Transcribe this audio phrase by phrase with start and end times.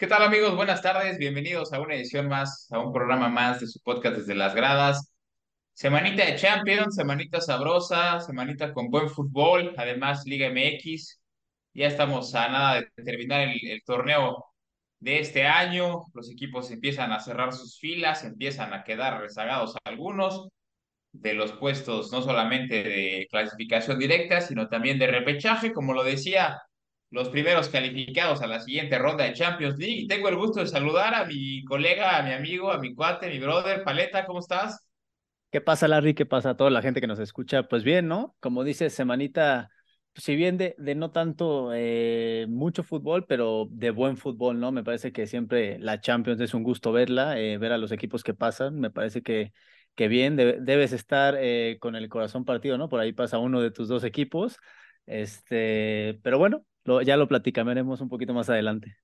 [0.00, 0.56] ¿Qué tal amigos?
[0.56, 4.34] Buenas tardes, bienvenidos a una edición más, a un programa más de su podcast desde
[4.34, 5.12] las gradas.
[5.74, 11.20] Semanita de Champions, semanita sabrosa, semanita con buen fútbol, además Liga MX.
[11.74, 14.46] Ya estamos a nada de terminar el, el torneo
[15.00, 20.48] de este año, los equipos empiezan a cerrar sus filas, empiezan a quedar rezagados algunos
[21.12, 26.62] de los puestos no solamente de clasificación directa, sino también de repechaje, como lo decía
[27.10, 30.02] los primeros calificados a la siguiente ronda de Champions League.
[30.02, 33.28] Y tengo el gusto de saludar a mi colega, a mi amigo, a mi cuate,
[33.28, 34.86] mi brother, Paleta, ¿cómo estás?
[35.50, 36.14] ¿Qué pasa, Larry?
[36.14, 37.64] ¿Qué pasa a toda la gente que nos escucha?
[37.64, 38.36] Pues bien, ¿no?
[38.38, 39.68] Como dices, semanita,
[40.12, 44.70] pues, si bien de, de no tanto eh, mucho fútbol, pero de buen fútbol, ¿no?
[44.70, 48.22] Me parece que siempre la Champions es un gusto verla, eh, ver a los equipos
[48.22, 48.78] que pasan.
[48.78, 49.52] Me parece que,
[49.96, 52.88] que bien, debes estar eh, con el corazón partido, ¿no?
[52.88, 54.56] Por ahí pasa uno de tus dos equipos.
[55.06, 56.64] Este, pero bueno,
[57.02, 58.96] ya lo platicaremos un poquito más adelante.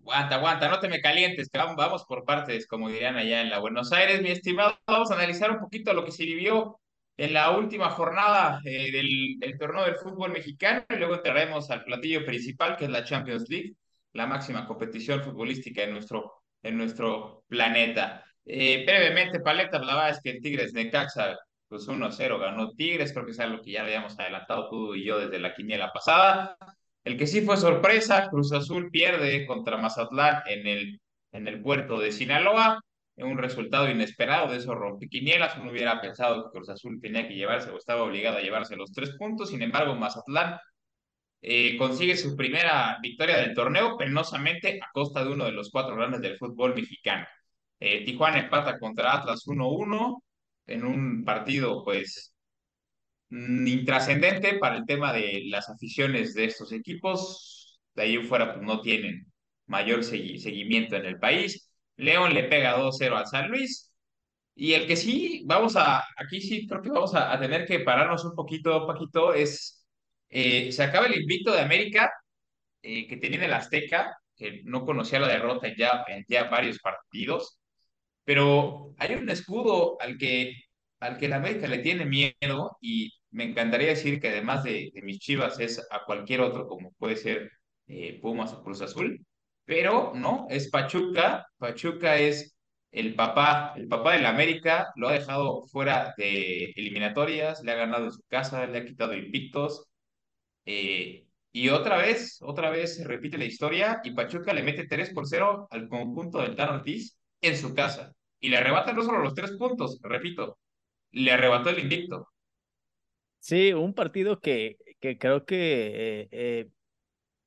[0.00, 3.58] Aguanta, aguanta, no te me calientes, que vamos por partes, como dirían allá en la
[3.58, 4.78] Buenos Aires, mi estimado.
[4.86, 6.78] Vamos a analizar un poquito lo que se vivió
[7.16, 12.24] en la última jornada eh, del, torneo del fútbol mexicano y luego entraremos al platillo
[12.24, 13.74] principal, que es la Champions League,
[14.12, 18.24] la máxima competición futbolística en nuestro, en nuestro planeta.
[18.44, 21.36] Eh, brevemente, Paleta, hablaba es que el Tigres Necaxa
[21.68, 25.18] pues 1-0 ganó Tigres, creo que es algo que ya habíamos adelantado tú y yo
[25.18, 26.56] desde la quiniela pasada.
[27.04, 31.00] El que sí fue sorpresa, Cruz Azul pierde contra Mazatlán en el,
[31.32, 32.80] en el puerto de Sinaloa,
[33.16, 37.70] un resultado inesperado de esos rompequinielas, uno hubiera pensado que Cruz Azul tenía que llevarse
[37.70, 40.58] o estaba obligado a llevarse los tres puntos, sin embargo Mazatlán
[41.40, 45.96] eh, consigue su primera victoria del torneo, penosamente a costa de uno de los cuatro
[45.96, 47.26] grandes del fútbol mexicano.
[47.78, 50.22] Eh, Tijuana empata contra Atlas 1-1,
[50.66, 52.34] en un partido pues
[53.30, 57.80] mm, intrascendente para el tema de las aficiones de estos equipos.
[57.94, 59.26] De ahí fuera pues, no tienen
[59.66, 61.70] mayor seguimiento en el país.
[61.96, 63.92] León le pega 2-0 al San Luis.
[64.54, 68.24] Y el que sí, vamos a, aquí sí creo que vamos a, tener que pararnos
[68.24, 69.86] un poquito, Paquito, es,
[70.30, 72.10] eh, se acaba el invicto de América,
[72.82, 77.58] eh, que tenía el Azteca, que no conocía la derrota ya, en ya varios partidos,
[78.26, 80.54] pero hay un escudo al que,
[81.00, 85.20] al que la América le tiene miedo y me encantaría decir que además de, mis
[85.20, 87.52] chivas es a cualquier otro, como puede ser
[87.86, 89.24] eh, Pumas o Cruz Azul,
[89.64, 91.46] pero no, es Pachuca.
[91.58, 92.56] Pachuca es
[92.90, 97.76] el papá, el papá de la América, lo ha dejado fuera de eliminatorias, le ha
[97.76, 99.86] ganado en su casa, le ha quitado invictos.
[100.66, 105.10] Eh, y otra vez, otra vez se repite la historia y Pachuca le mete 3
[105.14, 108.12] por 0 al conjunto del Tan Ortiz en su casa.
[108.40, 110.58] Y le arrebata no solo los tres puntos, repito,
[111.12, 112.28] le arrebató el invicto.
[113.38, 116.68] Sí, un partido que, que creo que eh, eh,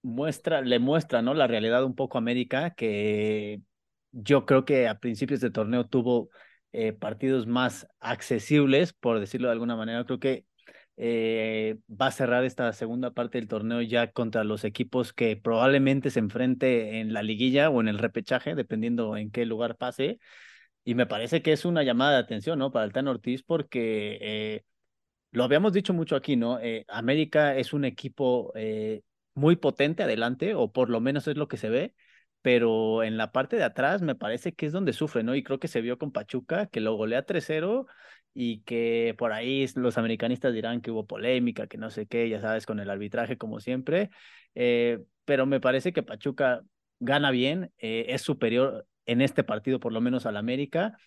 [0.02, 1.34] muestra, le muestra ¿no?
[1.34, 3.62] la realidad un poco a América, que
[4.12, 6.30] yo creo que a principios de torneo tuvo
[6.72, 10.06] eh, partidos más accesibles, por decirlo de alguna manera.
[10.06, 10.46] Creo que
[11.02, 16.10] eh, va a cerrar esta segunda parte del torneo ya contra los equipos que probablemente
[16.10, 20.20] se enfrente en la liguilla o en el repechaje, dependiendo en qué lugar pase.
[20.84, 22.72] Y me parece que es una llamada de atención, ¿no?
[22.72, 24.64] Para el Tan Ortiz, porque eh,
[25.32, 26.59] lo habíamos dicho mucho aquí, ¿no?
[26.59, 28.52] Eh, América es un equipo
[29.36, 31.96] muy potente adelante, o por lo menos es lo que se ve,
[32.42, 35.34] pero en la parte de atrás me parece que es donde sufre, ¿no?
[35.36, 37.88] Y creo que se vio con Pachuca, que lo golea 3-0
[38.34, 42.41] y que por ahí los americanistas dirán que hubo polémica, que no sé qué, ya
[42.41, 44.09] sabes, con el arbitraje como siempre,
[44.56, 46.62] eh, pero me parece que Pachuca
[47.00, 50.97] gana bien, eh, es superior en este partido por lo menos al América.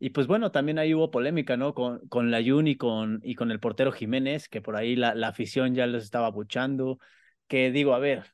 [0.00, 1.74] Y pues bueno, también ahí hubo polémica, ¿no?
[1.74, 5.14] Con, con la Jun y con, y con el portero Jiménez, que por ahí la,
[5.14, 7.00] la afición ya los estaba buchando,
[7.48, 8.24] que digo, a ver,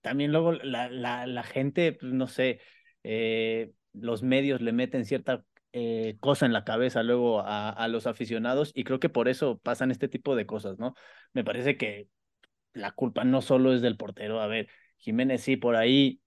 [0.00, 2.60] también luego la, la, la gente, pues, no sé,
[3.04, 8.06] eh, los medios le meten cierta eh, cosa en la cabeza luego a, a, los
[8.06, 10.94] aficionados y creo que por eso pasan este tipo de cosas, ¿no?
[11.32, 12.08] Me parece que
[12.72, 16.20] la culpa no solo es del portero, a ver, Jiménez sí, por ahí,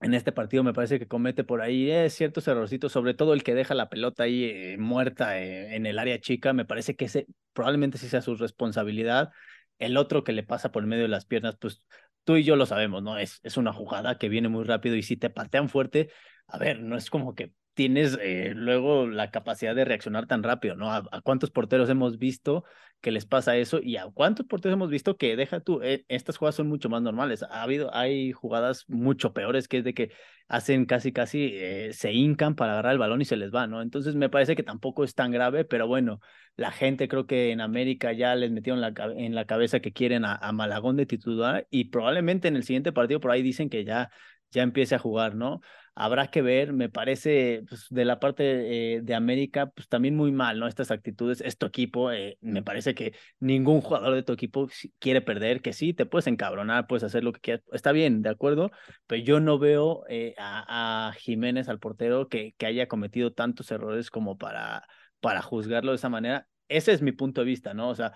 [0.00, 3.42] en este partido me parece que comete por ahí eh, ciertos errorcitos, sobre todo el
[3.42, 7.06] que deja la pelota ahí eh, muerta eh, en el área chica, me parece que
[7.06, 9.30] ese probablemente sí sea su responsabilidad.
[9.78, 11.82] El otro que le pasa por medio de las piernas, pues
[12.24, 13.18] tú y yo lo sabemos, ¿no?
[13.18, 16.10] Es, es una jugada que viene muy rápido y si te patean fuerte,
[16.46, 20.76] a ver, no es como que tienes eh, luego la capacidad de reaccionar tan rápido,
[20.76, 20.90] ¿no?
[20.90, 22.64] ¿A, cuántos porteros hemos visto
[23.02, 23.80] que les pasa eso.
[23.82, 25.82] ¿Y a cuántos porteros hemos visto que deja tú?
[25.82, 27.42] Eh, estas jugadas son mucho más normales.
[27.42, 30.10] Ha habido, hay jugadas mucho peores que es de que
[30.48, 33.82] hacen casi, casi, eh, se hincan para agarrar el balón y se les va, ¿no?
[33.82, 36.20] Entonces me parece que tampoco es tan grave, pero bueno,
[36.56, 38.82] la gente creo que en América ya les metieron
[39.18, 42.92] en la cabeza que quieren a, a Malagón de titular y probablemente en el siguiente
[42.92, 44.10] partido por ahí dicen que ya
[44.50, 45.60] ya empiece a jugar, ¿no?
[45.98, 50.30] Habrá que ver, me parece, pues, de la parte eh, de América, pues también muy
[50.30, 50.66] mal, ¿no?
[50.66, 55.22] Estas actitudes, es tu equipo, eh, me parece que ningún jugador de tu equipo quiere
[55.22, 58.70] perder, que sí, te puedes encabronar, puedes hacer lo que quieras, está bien, de acuerdo,
[59.06, 64.10] pero yo no veo eh, a, Jiménez, al portero, que, que haya cometido tantos errores
[64.10, 64.86] como para,
[65.20, 66.46] para juzgarlo de esa manera.
[66.68, 67.88] Ese es mi punto de vista, ¿no?
[67.88, 68.12] O sea,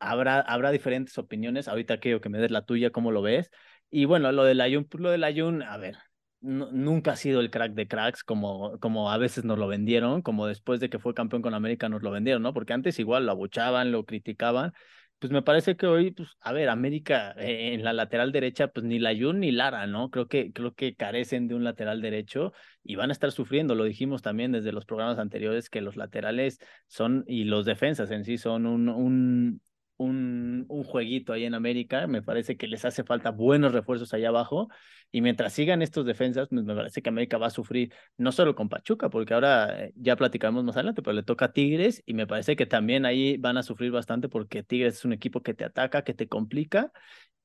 [0.00, 3.50] habrá, habrá diferentes opiniones, ahorita quiero que me des la tuya, ¿cómo lo ves?
[3.90, 5.96] Y bueno, lo del Ayun, pues, lo del Ayun, a ver,
[6.40, 10.46] nunca ha sido el crack de cracks como, como a veces nos lo vendieron, como
[10.46, 12.52] después de que fue campeón con América nos lo vendieron, ¿no?
[12.54, 14.72] Porque antes igual lo abuchaban, lo criticaban.
[15.18, 18.86] Pues me parece que hoy, pues, a ver, América eh, en la lateral derecha, pues
[18.86, 20.10] ni la Ayun ni Lara, ¿no?
[20.10, 22.52] Creo que, creo que carecen de un lateral derecho
[22.84, 23.74] y van a estar sufriendo.
[23.74, 28.24] Lo dijimos también desde los programas anteriores que los laterales son, y los defensas en
[28.24, 29.60] sí son un, un,
[29.98, 32.06] un, un, jueguito ahí en América.
[32.06, 34.68] Me parece que les hace falta buenos refuerzos allá abajo.
[35.10, 38.54] Y mientras sigan estos defensas, pues, me parece que América va a sufrir no solo
[38.54, 42.14] con Pachuca, porque ahora eh, ya platicaremos más adelante, pero le toca a Tigres y
[42.14, 45.54] me parece que también ahí van a sufrir bastante porque Tigres es un equipo que
[45.54, 46.92] te ataca, que te complica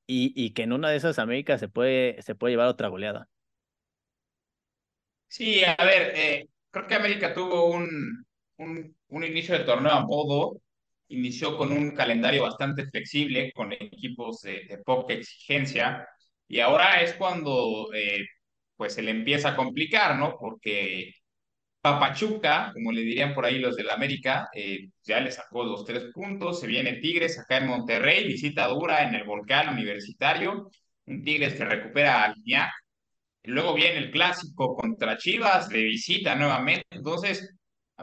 [0.08, 3.30] y, y que en una de esas América se puede, se puede llevar otra goleada.
[5.28, 8.26] Sí, a ver, eh, creo que América tuvo un,
[8.58, 10.62] un, un inicio de torneo a modo
[11.10, 16.08] inició con un calendario bastante flexible, con equipos de, poca exigencia,
[16.48, 18.26] y ahora es cuando eh,
[18.76, 20.38] pues se le empieza a complicar, ¿no?
[20.40, 21.12] Porque
[21.82, 26.06] Papachuca, como le dirían por ahí los del América, eh, ya le sacó los tres
[26.14, 30.70] puntos, se viene Tigres acá en Monterrey, visita dura en el Volcán Universitario,
[31.08, 32.72] un Tigres que recupera al Iñak,
[33.44, 37.54] luego viene el clásico contra Chivas de visita nuevamente, entonces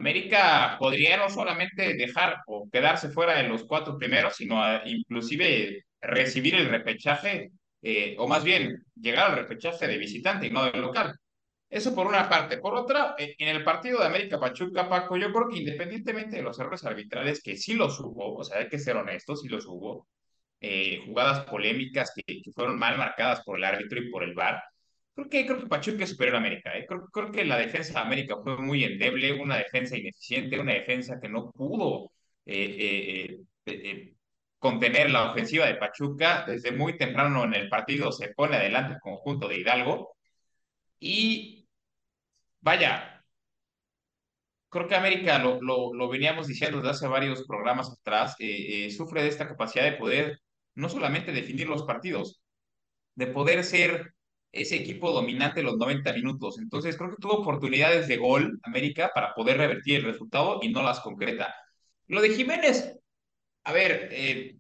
[0.01, 6.55] América podría no solamente dejar o quedarse fuera de los cuatro primeros, sino inclusive recibir
[6.55, 7.51] el repechaje,
[7.83, 11.15] eh, o más bien llegar al repechaje de visitante y no de local.
[11.69, 12.59] Eso por una parte.
[12.59, 16.43] Por otra, eh, en el partido de América Pachuca, Paco, yo creo que independientemente de
[16.43, 19.67] los errores arbitrales, que sí los hubo, o sea, hay que ser honestos, sí los
[19.67, 20.09] hubo,
[20.61, 24.63] eh, jugadas polémicas que, que, fueron mal marcadas por el árbitro y por el VAR,
[25.15, 26.77] Creo que, creo que Pachuca es superior a América.
[26.77, 26.87] ¿eh?
[26.87, 31.21] Creo, creo, que la defensa de América fue muy endeble, una defensa ineficiente, una defensa
[31.21, 32.11] que no pudo
[32.47, 33.37] eh,
[33.67, 34.15] eh, eh,
[34.59, 36.45] contener la ofensiva de Pachuca.
[36.47, 40.17] Desde muy temprano en el partido se pone adelante el conjunto de Hidalgo.
[41.01, 41.69] Y
[42.61, 43.25] vaya,
[44.69, 48.37] creo que América, lo, lo, lo veníamos diciendo desde hace varios programas atrás,
[48.97, 50.41] sufre de esta capacidad de poder
[50.75, 52.41] no solamente definir los partidos,
[53.15, 54.15] de poder ser
[54.53, 56.59] ese equipo dominante los 90 minutos.
[56.59, 60.83] Entonces creo que tuvo oportunidades de gol América para poder revertir el resultado y no
[60.83, 61.55] las concreta.
[62.09, 62.99] Lo de Jiménez,
[63.65, 64.57] a ver, eh,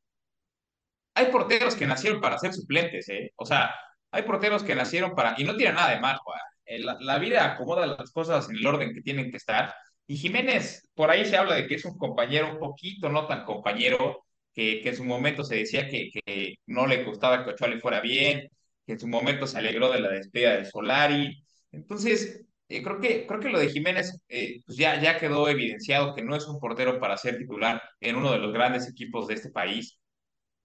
[1.14, 3.32] hay porteros que nacieron para ser suplentes, ¿eh?
[3.36, 3.74] O sea,
[4.10, 5.34] hay porteros que nacieron para...
[5.38, 6.18] Y no tiene nada de mal,
[6.66, 9.74] eh, la, vida acomoda las cosas en el orden que tienen que estar.
[10.06, 13.44] Y Jiménez, por ahí se habla de que es un compañero un poquito, no tan
[13.44, 17.68] compañero, que, que en su momento se decía que, que no le gustaba que Ochoa
[17.68, 18.48] le fuera bien,
[18.86, 21.42] que en su momento se alegró de la despedida de Solari.
[21.72, 26.14] Entonces, eh, creo, que, creo que lo de Jiménez eh, pues ya, ya quedó evidenciado
[26.14, 29.34] que no es un portero para ser titular en uno de los grandes equipos de
[29.34, 29.98] este país.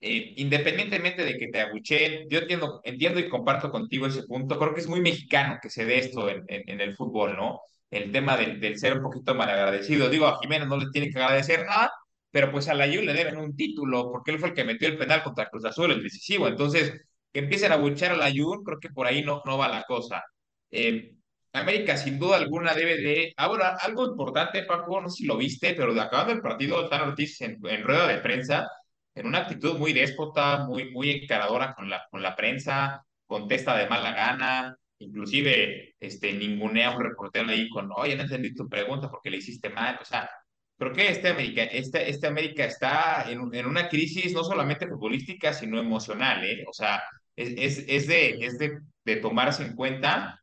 [0.02, 4.74] Eh, independientemente de que te abucheen, yo entiendo, entiendo y comparto contigo ese punto, creo
[4.74, 7.62] que es muy mexicano que se dé esto en, en, el fútbol, ¿no?
[7.90, 10.10] El tema del, del ser un poquito mal agradecido.
[10.10, 11.92] Digo, a Jiménez no le tiene que agradecer nada,
[12.30, 14.88] pero pues a la Juve le deben un título, porque él fue el que metió
[14.90, 16.48] el penal contra Cruz Azul, el decisivo.
[16.48, 16.94] Entonces,
[17.36, 19.84] que empiecen a buchar a la Jun, creo que por ahí no, no va la
[19.84, 20.24] cosa.
[20.72, 21.16] Eh,
[21.52, 23.34] América sin duda alguna debe de...
[23.36, 27.10] Ahora, algo importante, Paco, no sé si lo viste, pero de acabando el partido, Tan
[27.10, 28.70] Ortiz en, rueda de prensa,
[29.14, 33.90] en una actitud muy déspota, muy, muy encaradora con la, con la prensa, contesta de
[33.90, 39.10] mala gana, inclusive este, ningunea a un reportero ahí con, oye, no entendí tu pregunta
[39.12, 40.30] porque le hiciste mal, o sea,
[40.78, 45.52] creo que este América, este, este América está en, en una crisis no solamente futbolística,
[45.52, 46.64] sino emocional, ¿eh?
[46.66, 47.04] O sea,
[47.36, 50.42] es, es, de, es de, de, tomarse en cuenta.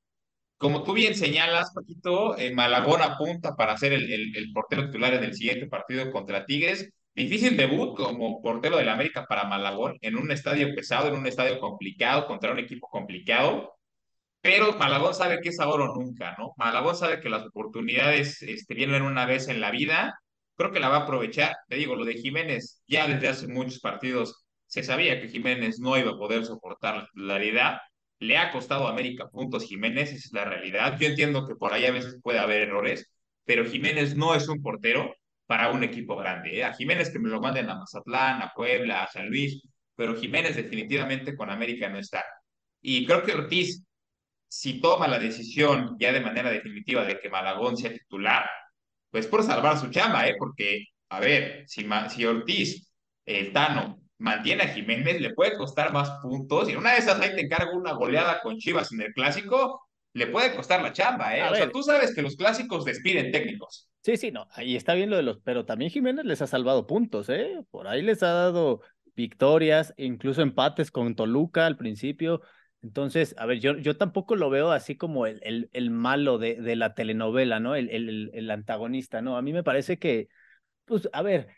[0.58, 5.24] Como tú bien señalas, Paquito, eh, Malagón apunta para ser el, el, portero titular en
[5.24, 6.90] el siguiente partido contra Tigres.
[7.14, 11.58] Difícil debut como portero del América para Malagón en un estadio pesado, en un estadio
[11.60, 13.74] complicado, contra un equipo complicado.
[14.40, 16.52] Pero Malagón sabe que es ahora o nunca, ¿no?
[16.56, 20.14] Malagón sabe que las oportunidades este, vienen una vez en la vida
[20.56, 21.56] creo que la va a aprovechar.
[21.68, 24.41] Te digo, lo de Jiménez, ya desde hace muchos partidos
[24.72, 27.80] se sabía que Jiménez no iba a poder soportar la titularidad.
[28.20, 30.96] Le ha costado a América puntos Jiménez, esa es la realidad.
[30.98, 33.12] Yo entiendo que por ahí a veces puede haber errores,
[33.44, 35.14] pero Jiménez no es un portero
[35.46, 36.56] para un equipo grande.
[36.56, 36.64] ¿eh?
[36.64, 39.60] A Jiménez que me lo manden a Mazatlán, a Puebla, a San Luis,
[39.94, 42.24] pero Jiménez definitivamente con América no está.
[42.80, 43.84] Y creo que Ortiz,
[44.48, 48.48] si toma la decisión ya de manera definitiva de que Malagón sea titular,
[49.10, 50.36] pues por salvar su chamba, ¿eh?
[50.38, 52.90] Porque, a ver, si, si Ortiz,
[53.26, 56.70] el Tano, mantiene a Jiménez, le puede costar más puntos.
[56.70, 59.82] Y una de esas ahí te encargo una goleada con Chivas en el clásico,
[60.14, 61.42] le puede costar la chamba, ¿eh?
[61.50, 63.88] o sea, tú sabes que los clásicos despiden técnicos.
[64.02, 66.86] Sí, sí, no, ahí está bien lo de los, pero también Jiménez les ha salvado
[66.86, 67.62] puntos, ¿eh?
[67.70, 68.82] Por ahí les ha dado
[69.14, 72.42] victorias, incluso empates con Toluca al principio.
[72.82, 76.56] Entonces, a ver, yo, yo tampoco lo veo así como el, el, el malo de,
[76.56, 77.74] de, la telenovela, ¿no?
[77.74, 79.36] El, el, el antagonista, ¿no?
[79.36, 80.28] A mí me parece que,
[80.84, 81.48] pues, a ver,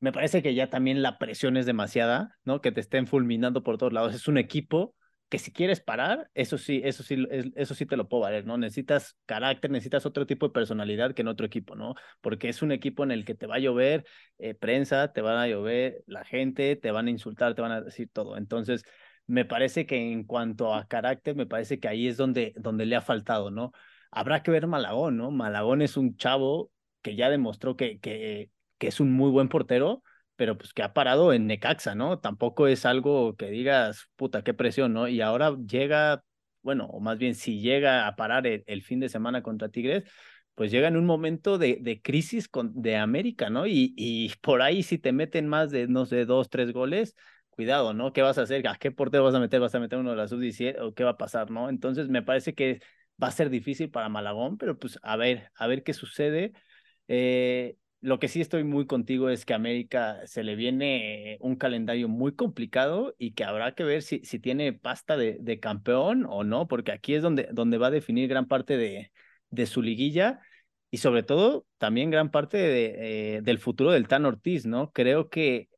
[0.00, 2.60] me parece que ya también la presión es demasiada, ¿no?
[2.60, 4.14] Que te estén fulminando por todos lados.
[4.14, 4.94] Es un equipo
[5.28, 8.58] que si quieres parar, eso sí, eso sí, eso sí te lo puedo valer, ¿no?
[8.58, 11.94] Necesitas carácter, necesitas otro tipo de personalidad que en otro equipo, ¿no?
[12.20, 14.04] Porque es un equipo en el que te va a llover
[14.38, 17.80] eh, prensa, te van a llover la gente, te van a insultar, te van a
[17.80, 18.36] decir todo.
[18.36, 18.82] Entonces,
[19.26, 22.96] me parece que en cuanto a carácter, me parece que ahí es donde, donde le
[22.96, 23.72] ha faltado, ¿no?
[24.10, 25.30] Habrá que ver Malagón, ¿no?
[25.30, 30.02] Malagón es un chavo que ya demostró que, que, que es un muy buen portero,
[30.36, 32.18] pero pues que ha parado en Necaxa, ¿no?
[32.20, 35.06] Tampoco es algo que digas, puta, qué presión, ¿no?
[35.08, 36.24] Y ahora llega,
[36.62, 40.04] bueno, o más bien si llega a parar el, fin de semana contra Tigres,
[40.54, 43.66] pues llega en un momento de, de crisis con, de América, ¿no?
[43.66, 47.14] Y, y por ahí si te meten más de, no sé, dos, tres goles,
[47.50, 48.12] cuidado, ¿no?
[48.14, 48.66] ¿Qué vas a hacer?
[48.66, 49.60] ¿A qué portero vas a meter?
[49.60, 51.68] ¿Vas a meter uno de la sub-17 o qué va a pasar, ¿no?
[51.68, 52.80] Entonces me parece que
[53.22, 56.52] va a ser difícil para Malagón, pero pues a ver, a ver qué sucede.
[57.08, 62.08] Eh, lo que sí estoy muy contigo es que América se le viene un calendario
[62.08, 66.42] muy complicado y que habrá que ver si, si tiene pasta de, de campeón o
[66.44, 69.12] no, porque aquí es donde, donde va a definir gran parte de,
[69.50, 70.40] de su liguilla
[70.90, 74.90] y sobre todo también gran parte de, eh, del futuro del Tan Ortiz, ¿no?
[74.92, 75.68] Creo que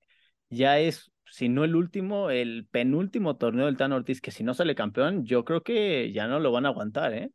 [0.49, 4.55] ya es, si no el último, el penúltimo torneo del Tan Ortiz, que si no
[4.55, 7.31] sale campeón, yo creo que ya no lo van a aguantar, ¿eh?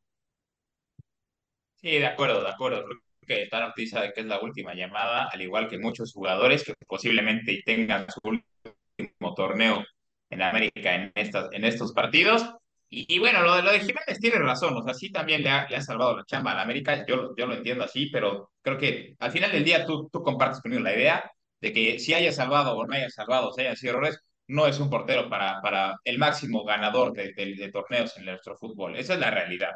[1.75, 2.86] Sí, de acuerdo, de acuerdo
[3.27, 6.74] que está noticia de que es la última llamada, al igual que muchos jugadores que
[6.88, 9.86] posiblemente tengan su último torneo
[10.29, 12.46] en América en, estas, en estos partidos.
[12.89, 15.67] Y, bueno, lo de, lo de Jiménez tiene razón, o sea, sí también le ha,
[15.67, 19.15] le ha salvado la chamba a América, yo, yo lo entiendo así, pero creo que
[19.19, 21.29] al final del día tú, tú compartes conmigo la idea
[21.60, 24.79] de que si haya salvado o no haya salvado, si haya sido errores, no es
[24.79, 28.96] un portero para, para el máximo ganador de, de torneos en nuestro fútbol.
[28.96, 29.72] Esa es la realidad.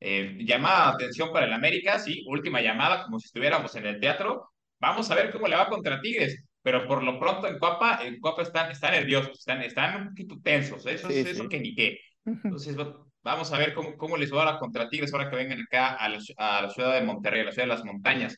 [0.00, 4.50] Eh, llamada atención para el América, sí, última llamada, como si estuviéramos en el teatro.
[4.78, 8.20] Vamos a ver cómo le va contra Tigres, pero por lo pronto en Copa, en
[8.20, 11.98] Copa están, están nerviosos, están, están un poquito tensos, eso es eso que ni qué.
[12.24, 12.76] Entonces,
[13.22, 16.08] vamos a ver cómo, cómo les va a contra Tigres ahora que vengan acá a
[16.08, 18.36] la, a la ciudad de Monterrey, a la ciudad de las montañas.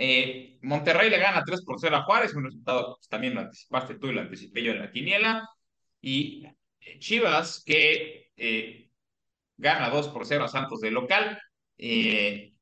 [0.00, 3.96] Eh, Monterrey le gana 3 por 0 a Juárez, un resultado pues, también lo anticipaste
[3.96, 5.48] tú y lo anticipé yo en la quiniela.
[6.00, 6.44] Y
[7.00, 8.87] Chivas, que eh,
[9.58, 11.38] gana 2 por 0 a Santos de local.
[11.78, 12.52] Eh,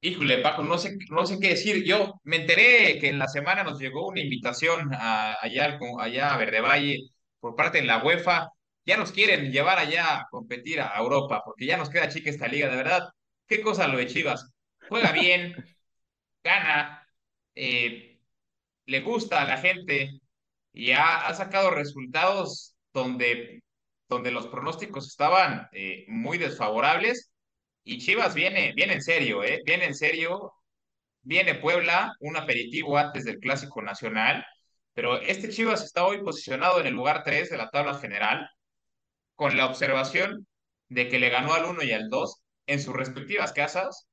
[0.00, 1.84] híjole, Paco, no sé, no sé qué decir.
[1.84, 6.36] Yo me enteré que en la semana nos llegó una invitación a, allá, allá a
[6.38, 6.98] Verde Valle
[7.40, 8.48] por parte de la UEFA.
[8.84, 12.48] Ya nos quieren llevar allá a competir a Europa, porque ya nos queda chica esta
[12.48, 13.02] liga, de verdad.
[13.46, 14.50] Qué cosa lo de Chivas.
[14.88, 15.54] Juega bien,
[16.42, 17.06] gana,
[17.54, 18.20] eh,
[18.86, 20.20] le gusta a la gente
[20.72, 23.62] y ha, ha sacado resultados donde
[24.08, 27.30] donde los pronósticos estaban eh, muy desfavorables
[27.88, 29.62] y Chivas viene, viene en serio, ¿eh?
[29.64, 30.52] Viene en serio.
[31.22, 34.46] Viene Puebla, un aperitivo antes del Clásico Nacional,
[34.94, 38.48] pero este Chivas está hoy posicionado en el lugar 3 de la tabla general,
[39.34, 40.46] con la observación
[40.88, 44.08] de que le ganó al 1 y al 2 en sus respectivas casas.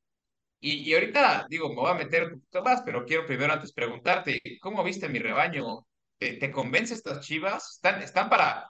[0.59, 3.73] Y, y ahorita, digo, me voy a meter un poquito más, pero quiero primero antes
[3.73, 5.85] preguntarte, ¿cómo viste mi rebaño?
[6.17, 7.75] ¿Te, convence estas Chivas?
[7.75, 8.69] ¿Están, están para,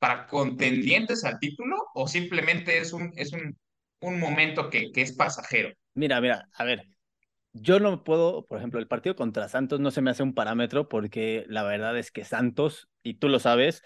[0.00, 3.56] para contendientes al título o simplemente es un, es un,
[4.00, 5.70] un momento que, que es pasajero?
[5.94, 6.88] Mira, mira, a ver,
[7.52, 10.88] yo no puedo, por ejemplo, el partido contra Santos no se me hace un parámetro
[10.88, 13.82] porque la verdad es que Santos, y tú lo sabes,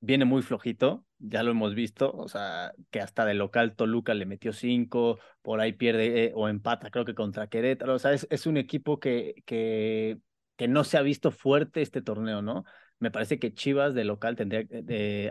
[0.00, 4.26] viene muy flojito, ya lo hemos visto, o sea, que hasta de local Toluca le
[4.26, 8.26] metió cinco, por ahí pierde eh, o empata, creo que contra Querétaro, o sea, es,
[8.30, 10.18] es un equipo que, que,
[10.56, 12.64] que no se ha visto fuerte este torneo, ¿no?
[12.98, 14.64] Me parece que Chivas de local tendría,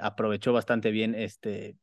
[0.02, 1.78] aprovechó bastante bien este,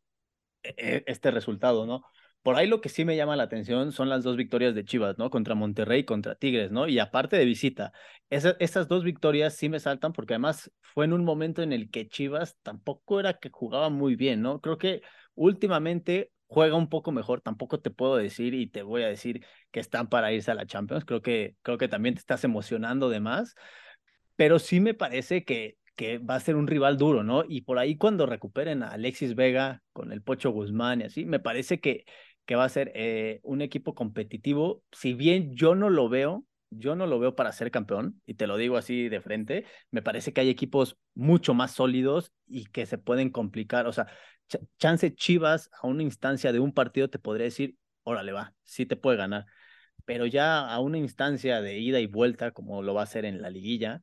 [0.63, 2.03] e, e, este resultado, ¿no?
[2.43, 5.19] por ahí lo que sí me llama la atención son las dos victorias de Chivas,
[5.19, 5.31] ¿no?
[5.31, 6.89] Contra Monterrey y contra Tigres, ¿no?
[6.89, 7.93] Y aparte de visita,
[8.31, 11.91] esa, esas dos victorias sí me saltan porque además fue en un momento en el
[11.91, 14.61] que Chivas tampoco era que jugaba muy bien, ¿no?
[14.61, 15.03] Creo que
[15.35, 19.81] últimamente juega un poco mejor, tampoco te puedo decir y te voy a decir que
[19.81, 23.21] están para irse a la Champions, creo que, creo que también te estás emocionando de
[23.21, 23.55] más,
[24.41, 27.45] pero sí me parece que que va a ser un rival duro, ¿no?
[27.47, 31.41] Y por ahí cuando recuperen a Alexis Vega con el Pocho Guzmán y así, me
[31.41, 32.07] parece que,
[32.47, 34.83] que va a ser eh, un equipo competitivo.
[34.93, 38.47] Si bien yo no lo veo, yo no lo veo para ser campeón, y te
[38.47, 42.87] lo digo así de frente, me parece que hay equipos mucho más sólidos y que
[42.87, 43.87] se pueden complicar.
[43.87, 44.07] O sea,
[44.79, 48.97] chance Chivas a una instancia de un partido te podría decir, órale va, sí te
[48.97, 49.45] puede ganar.
[50.07, 53.43] Pero ya a una instancia de ida y vuelta, como lo va a hacer en
[53.43, 54.01] la liguilla,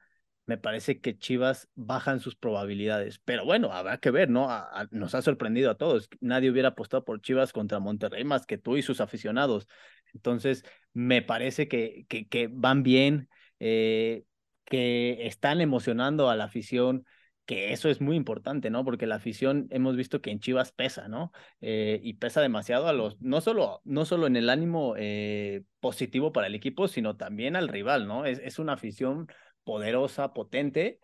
[0.48, 3.20] me parece que Chivas bajan sus probabilidades.
[3.20, 4.50] Pero bueno, habrá que ver, ¿no?
[4.92, 6.10] nos ha sorprendido a todos.
[6.22, 9.68] Nadie hubiera apostado por Chivas contra Monterrey más que tú y sus aficionados.
[10.14, 10.64] Entonces,
[10.94, 14.24] me parece que, que, van bien, eh,
[14.64, 17.06] que están emocionando a la afición
[17.46, 18.84] que eso es muy importante, ¿no?
[18.84, 21.32] Porque la afición hemos visto que en Chivas pesa, ¿no?
[21.62, 26.34] Eh, y pesa demasiado a los, no solo, no solo en el ánimo eh, positivo
[26.34, 28.26] para el equipo, sino también al rival, ¿no?
[28.26, 29.28] Es, es una afición
[29.68, 31.02] poderosa, potente,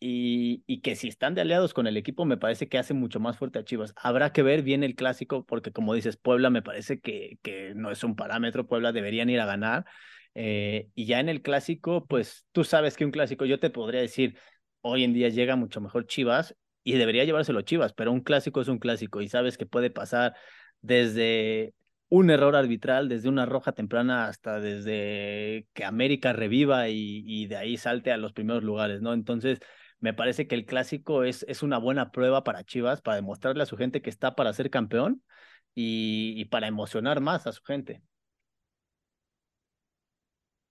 [0.00, 3.20] y, y, que si están de aliados con el equipo, me parece que hace mucho
[3.20, 3.94] más fuerte a Chivas.
[3.96, 7.90] Habrá que ver bien el clásico, porque como dices, Puebla me parece que, que no
[7.92, 9.84] es un parámetro, Puebla deberían ir a ganar.
[10.34, 14.00] Eh, y ya en el clásico, pues tú sabes que un clásico, yo te podría
[14.00, 14.36] decir,
[14.80, 18.68] hoy en día llega mucho mejor Chivas y debería llevárselo Chivas, pero un clásico es
[18.68, 20.34] un clásico y sabes que puede pasar
[20.80, 21.74] desde
[22.10, 27.76] un error arbitral desde una roja temprana hasta desde que América reviva y, de ahí
[27.76, 29.14] salte a los primeros lugares, ¿no?
[29.14, 29.60] Entonces,
[30.00, 33.66] me parece que el clásico es, es una buena prueba para Chivas, para demostrarle a
[33.66, 35.22] su gente que está para ser campeón
[35.74, 38.02] y, y para emocionar más a su gente.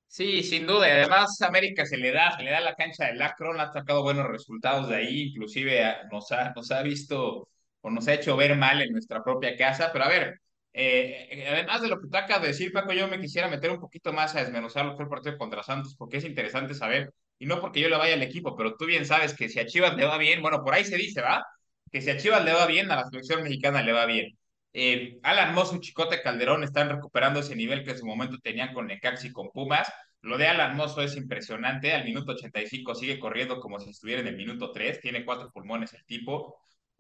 [0.08, 0.88] Sí, sin duda.
[0.90, 4.02] Y además América se le da, se le da la cancha del Lacron, ha sacado
[4.04, 5.82] buenos resultados de ahí, inclusive
[6.12, 7.48] nos ha, nos ha visto
[7.82, 9.92] o nos ha hecho ver mal en nuestra propia casa.
[9.94, 10.42] Pero a ver,
[10.74, 13.80] eh, además de lo que tú acabas de decir, Paco, yo me quisiera meter un
[13.80, 17.14] poquito más a desmenuzar lo que fue el partido contra Santos, porque es interesante saber,
[17.40, 19.66] y no porque yo le vaya al equipo, pero tú bien sabes que si a
[19.66, 21.46] Chivas le va bien, bueno, por ahí se dice, ¿va?
[21.92, 24.38] Que si a Chivas le va bien, a la selección mexicana le va bien.
[24.74, 28.74] Eh, Alan Moss y Chicote Calderón están recuperando ese nivel que en su momento tenían
[28.74, 29.92] con Necaxi y con Pumas.
[30.22, 31.94] Lo de Alan Mosso es impresionante.
[31.94, 35.00] Al minuto 85 sigue corriendo como si estuviera en el minuto 3.
[35.02, 36.60] Tiene cuatro pulmones el tipo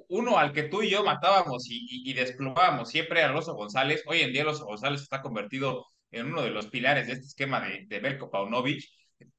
[0.09, 4.03] uno al que tú y yo matábamos y, y, desplumábamos siempre a Oso González.
[4.07, 7.61] Hoy en día Oso González está convertido en uno de los pilares de este esquema
[7.61, 8.83] de, de Belko Paunovic.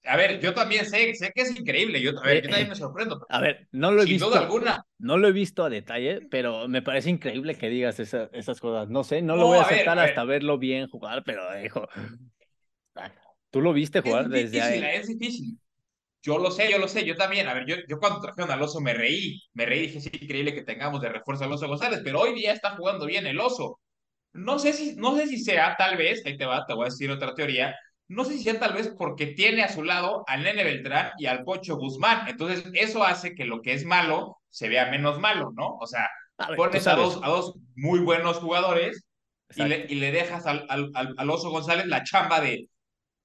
[0.05, 2.75] A ver, yo también sé, sé que es increíble, yo, a ver, yo también me
[2.75, 3.27] sorprendo.
[3.29, 4.35] A ver, no lo he visto.
[4.35, 4.85] alguna.
[4.99, 8.89] No lo he visto a detalle, pero me parece increíble que digas esas cosas.
[8.89, 11.89] No sé, no, lo voy a aceptar hasta verlo bien jugar, pero hijo.
[13.51, 14.83] Tú lo viste jugar desde ahí.
[15.01, 15.59] Es difícil.
[16.23, 17.49] Yo lo sé, yo lo sé, yo también.
[17.49, 20.55] A ver, yo, yo cuando trajeron al oso me reí, me reí, dije, sí, increíble
[20.55, 23.81] que tengamos de refuerzo al oso González, pero hoy día está jugando bien el oso.
[24.33, 26.91] No sé si, no sé si sea, tal vez, ahí te va, te voy a
[26.91, 27.75] decir otra teoría,
[28.11, 31.27] no sé si sea tal vez porque tiene a su lado al Nene Beltrán y
[31.27, 32.27] al Pocho Guzmán.
[32.29, 35.77] Entonces, eso hace que lo que es malo se vea menos malo, ¿no?
[35.81, 36.09] O sea,
[36.57, 39.05] pones a dos, a dos muy buenos jugadores
[39.55, 42.69] y le, y le, dejas al, al, al, Oso González la chamba de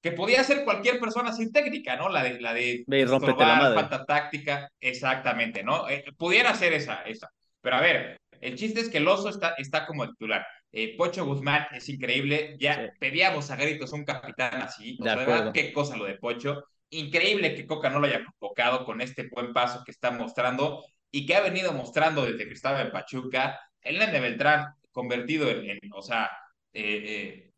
[0.06, 2.08] que podía ser cualquier persona sin técnica, ¿no?
[2.08, 5.88] La de, la de estorbar, falta táctica, exactamente, ¿no?
[5.88, 7.28] Eh, pudiera ser esa, esa.
[7.60, 10.46] Pero a ver, el chiste es que el oso está, está como titular.
[10.70, 15.72] Eh, Pocho Guzmán es increíble, ya pedíamos a gritos un capitán así, o sea, qué
[15.72, 16.62] cosa lo de Pocho.
[16.90, 21.26] Increíble que Coca no lo haya convocado con este buen paso que está mostrando y
[21.26, 23.58] que ha venido mostrando desde que estaba en Pachuca.
[23.80, 26.30] El Nene Beltrán convertido en, o sea,
[26.72, 27.50] eh,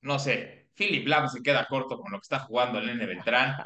[0.00, 3.56] no sé, Philip Lam se queda corto con lo que está jugando el N Beltrán.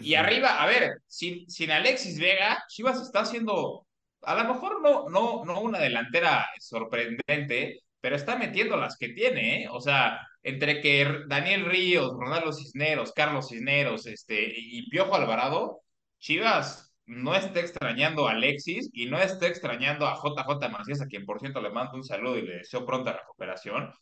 [0.00, 3.86] Y, arriba, a ver, sin, sin Alexis Vega, Chivas está haciendo,
[4.22, 9.64] a lo mejor no, no, no una delantera sorprendente, pero está metiendo las que tiene,
[9.64, 9.68] ¿eh?
[9.70, 15.80] O sea, entre que Daniel Ríos, Ronaldo Cisneros, Carlos Cisneros, este, y Piojo Alvarado,
[16.18, 21.24] Chivas no está extrañando a Alexis y no está extrañando a JJ Macías, a quien
[21.26, 23.92] por cierto le mando un saludo y le deseo pronta recuperación.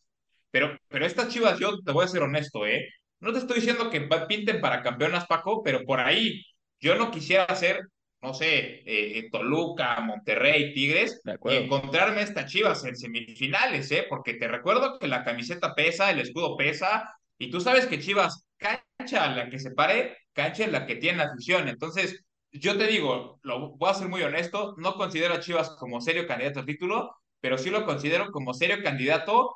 [0.52, 2.88] Pero, pero estas chivas, yo te voy a ser honesto, ¿eh?
[3.20, 6.44] No te estoy diciendo que pinten para campeonas, Paco, pero por ahí
[6.80, 7.80] yo no quisiera hacer,
[8.20, 14.06] no sé, eh, eh, Toluca, Monterrey, Tigres, y encontrarme estas chivas en semifinales, ¿eh?
[14.08, 18.46] Porque te recuerdo que la camiseta pesa, el escudo pesa, y tú sabes que Chivas,
[18.56, 21.68] cancha en la que se pare, cancha en la que tiene afición.
[21.68, 26.00] Entonces, yo te digo, lo voy a ser muy honesto, no considero a Chivas como
[26.00, 29.50] serio candidato al título, pero sí lo considero como serio candidato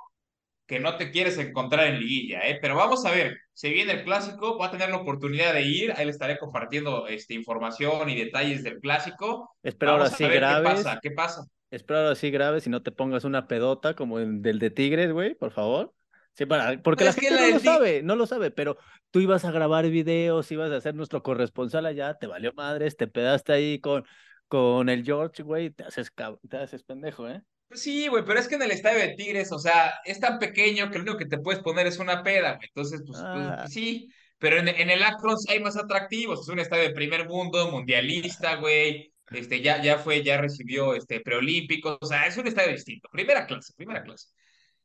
[0.66, 2.58] que no te quieres encontrar en liguilla, ¿eh?
[2.60, 5.92] Pero vamos a ver, se viene el clásico, va a tener la oportunidad de ir,
[5.92, 9.56] ahí le estaré compartiendo este, información y detalles del clásico.
[9.62, 10.68] Espero ahora sí graves.
[10.68, 10.98] ¿Qué pasa?
[11.02, 11.46] ¿Qué pasa?
[11.70, 15.12] Espero ahora sí graves y no te pongas una pedota como el del de Tigres,
[15.12, 15.92] güey, por favor.
[16.34, 18.76] Sí, para, porque la gente no lo sabe, no lo sabe, pero
[19.10, 23.06] tú ibas a grabar videos, ibas a ser nuestro corresponsal allá, te valió madres, te
[23.06, 24.04] pedaste ahí con,
[24.46, 26.12] con el George, güey, te haces,
[26.48, 27.42] te haces pendejo, ¿eh?
[27.68, 30.38] Pues sí, güey, pero es que en el estadio de Tigres, o sea, es tan
[30.38, 32.68] pequeño que lo único que te puedes poner es una peda, güey.
[32.68, 33.66] Entonces, pues, pues, pues ah.
[33.68, 37.70] sí, pero en, en el Akron hay más atractivos, es un estadio de primer mundo,
[37.70, 39.12] mundialista, güey.
[39.30, 43.46] Este, ya, ya fue, ya recibió este preolímpico, o sea, es un estadio distinto, primera
[43.46, 44.28] clase, primera clase.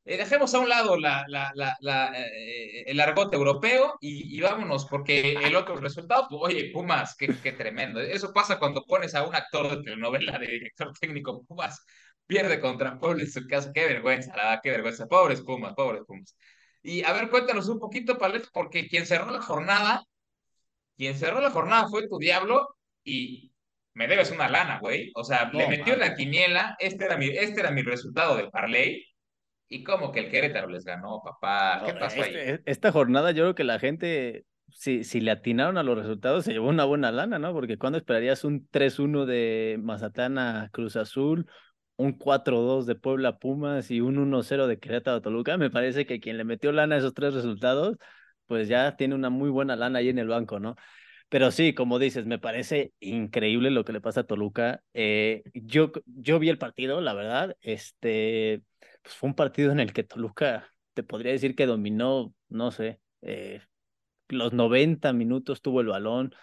[0.04, 4.86] Eh, dejemos a un lado la, la, la, eh, el argot europeo y, y, vámonos,
[4.88, 8.00] porque el otro resultado, pues, oye, Pumas, qué, qué tremendo.
[8.02, 11.86] Eso pasa cuando pones a un actor de telenovela de director técnico Pumas
[12.27, 13.71] pierde contra Puebla en su casa.
[13.73, 15.07] Qué vergüenza, la verdad, qué vergüenza.
[15.07, 16.36] Pobres Pumas, pobres Pumas.
[16.84, 20.03] Y a ver, cuéntanos un poquito, Palet, porque quien cerró la jornada,
[20.97, 23.51] quien cerró la jornada fue tu diablo y
[23.93, 25.12] me debes una lana, güey.
[25.15, 29.05] O sea, le metió la quiniela, este era mi, este era mi resultado del parlay.
[29.67, 31.84] Y como que el Querétaro les ganó, papá.
[31.86, 32.34] ¿Qué pasó ahí?
[32.36, 36.45] Este, esta jornada yo creo que la gente si, si le atinaron a los resultados,
[36.45, 37.53] se llevó una buena lana, ¿no?
[37.53, 41.47] Porque cuando esperarías un 3-1 de Mazatán a Cruz Azul,
[42.02, 46.38] un 4-2 de Puebla Pumas y un 1-0 de Querétaro Toluca, me parece que quien
[46.38, 47.98] le metió lana a esos tres resultados,
[48.48, 50.76] pues ya tiene una muy buena lana ahí en el banco, ¿no?
[51.30, 54.84] Pero sí, como dices, me parece increíble lo que le pasa a Toluca.
[54.94, 58.64] Eh, yo, yo vi el partido, la verdad, este,
[59.02, 63.00] pues fue un partido en el que Toluca, te podría decir que dominó, no sé,
[63.22, 63.62] eh,
[64.28, 66.34] los 90 minutos tuvo el balón,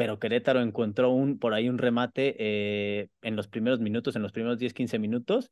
[0.00, 4.32] pero Querétaro encontró un, por ahí un remate eh, en los primeros minutos, en los
[4.32, 5.50] primeros 10, 15 minutos,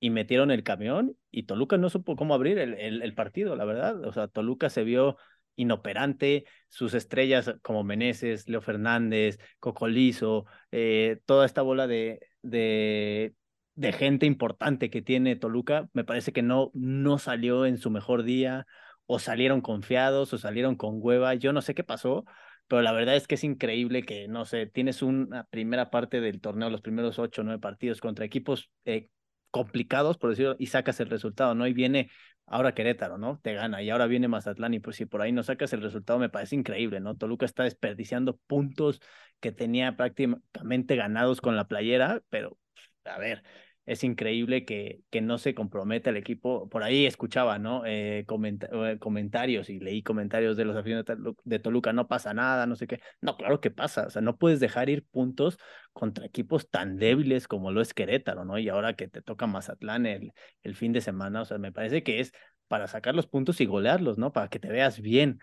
[0.00, 4.02] y metieron el camión y Toluca no supo cómo abrir el, el, partido, la verdad.
[4.06, 5.18] O sea, Toluca se vio
[5.56, 13.34] inoperante, sus estrellas como Meneses, Leo Fernández, Cocolizo, eh, toda esta bola de, de,
[13.74, 18.22] de, gente importante que tiene Toluca, me parece que no, no salió en su mejor
[18.22, 18.64] día,
[19.04, 22.24] o salieron confiados, o salieron con hueva, yo no sé qué pasó,
[22.72, 26.40] pero la verdad es que es increíble que, no sé, tienes una primera parte del
[26.40, 29.10] torneo, los primeros ocho o nueve partidos contra equipos eh,
[29.50, 31.66] complicados, por decirlo, y sacas el resultado, ¿no?
[31.66, 32.10] Y viene
[32.46, 33.38] ahora Querétaro, ¿no?
[33.42, 36.18] Te gana, y ahora viene Mazatlán, y pues si por ahí no sacas el resultado,
[36.18, 37.14] me parece increíble, ¿no?
[37.14, 39.02] Toluca está desperdiciando puntos
[39.40, 42.56] que tenía prácticamente ganados con la playera, pero,
[43.04, 43.42] a ver,
[43.84, 46.68] es increíble que, que no se comprometa el equipo.
[46.68, 47.84] Por ahí escuchaba, ¿no?
[47.84, 52.76] Eh, eh, comentarios y leí comentarios de los aficionados de Toluca, no pasa nada, no
[52.76, 53.00] sé qué.
[53.20, 55.58] No, claro que pasa, o sea, no puedes dejar ir puntos
[55.92, 58.58] contra equipos tan débiles como lo es Querétaro, ¿no?
[58.58, 62.02] Y ahora que te toca Mazatlán el, el fin de semana, o sea, me parece
[62.02, 62.32] que es
[62.68, 64.32] para sacar los puntos y golearlos, ¿no?
[64.32, 65.40] Para que te veas bien.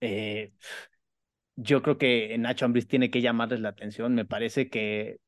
[0.00, 0.52] Eh,
[1.56, 4.14] yo creo que Nacho Ambriz tiene que llamarles la atención.
[4.14, 5.18] Me parece que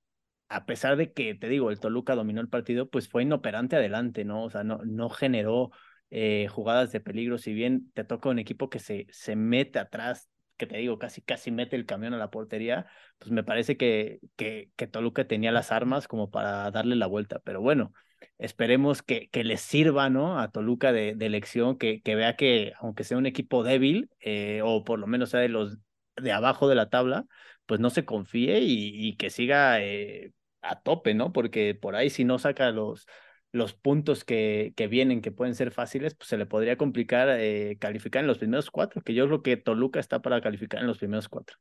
[0.49, 4.25] a pesar de que, te digo, el Toluca dominó el partido, pues fue inoperante adelante,
[4.25, 4.45] ¿no?
[4.45, 5.71] O sea, no, no generó
[6.11, 10.29] eh, jugadas de peligro, si bien te toca un equipo que se, se mete atrás,
[10.57, 12.87] que te digo, casi, casi mete el camión a la portería,
[13.19, 17.41] pues me parece que, que, que Toluca tenía las armas como para darle la vuelta,
[17.45, 17.93] pero bueno,
[18.39, 20.39] esperemos que, que les sirva, ¿no?
[20.41, 24.61] A Toluca de, de elección, que, que vea que aunque sea un equipo débil, eh,
[24.65, 25.79] o por lo menos sea de los
[26.17, 27.27] de abajo de la tabla,
[27.67, 31.33] pues no se confíe y, y que siga eh, a tope, ¿no?
[31.33, 33.07] Porque por ahí si no saca los,
[33.53, 37.77] los puntos que, que vienen, que pueden ser fáciles, pues se le podría complicar eh,
[37.81, 40.99] calificar en los primeros cuatro, que yo creo que Toluca está para calificar en los
[40.99, 41.57] primeros cuatro.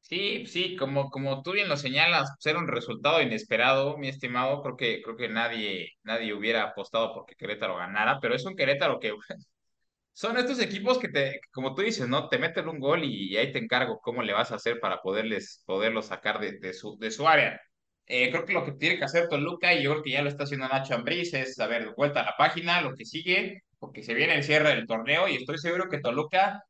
[0.00, 4.76] Sí, sí, como, como tú bien lo señalas, ser un resultado inesperado, mi estimado, creo
[4.76, 9.12] que, creo que nadie, nadie hubiera apostado porque Querétaro ganara, pero es un Querétaro que
[10.18, 12.28] son estos equipos que te, como tú dices, ¿no?
[12.28, 15.62] Te meten un gol y, ahí te encargo cómo le vas a hacer para poderles,
[15.64, 17.60] poderlos sacar de, de, su, de su área.
[18.04, 20.28] Eh, creo que lo que tiene que hacer Toluca, y yo creo que ya lo
[20.28, 24.02] está haciendo Nacho Ambriz, es, a ver, vuelta a la página, lo que sigue, porque
[24.02, 26.64] se viene el cierre del torneo, y estoy seguro que Toluca,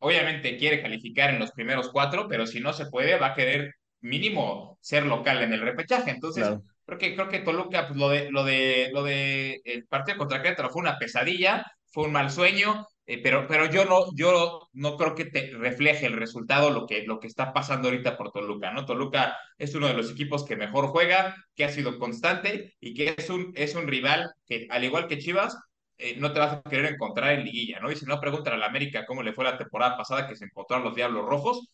[0.00, 3.72] obviamente, quiere calificar en los primeros cuatro, pero si no se puede, va a querer
[4.00, 6.10] mínimo ser local en el repechaje.
[6.10, 6.44] Entonces,
[6.86, 10.42] creo que creo que Toluca, pues lo de lo de lo de el partido contra
[10.42, 14.96] Querétaro fue una pesadilla fue un mal sueño, eh, pero, pero yo, no, yo no
[14.96, 18.72] creo que te refleje el resultado lo que, lo que está pasando ahorita por Toluca,
[18.72, 18.86] ¿no?
[18.86, 23.14] Toluca es uno de los equipos que mejor juega, que ha sido constante y que
[23.18, 25.56] es un, es un rival que, al igual que Chivas,
[25.98, 27.90] eh, no te vas a querer encontrar en liguilla, ¿no?
[27.90, 30.44] Y si no, pregúntale a la América cómo le fue la temporada pasada que se
[30.46, 31.68] encontraron los Diablos Rojos.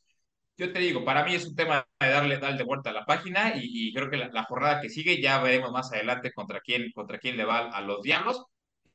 [0.56, 3.54] yo te digo, para mí es un tema de darle, darle vuelta a la página
[3.56, 7.36] y, creo que la, jornada que sigue ya veremos más adelante contra quién, contra quién
[7.36, 8.46] le va a los Diablos.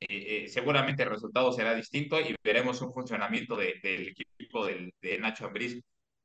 [0.01, 5.17] Eh, seguramente el resultado será distinto y veremos un funcionamiento de, del equipo del, de
[5.19, 5.79] Nacho Ambriz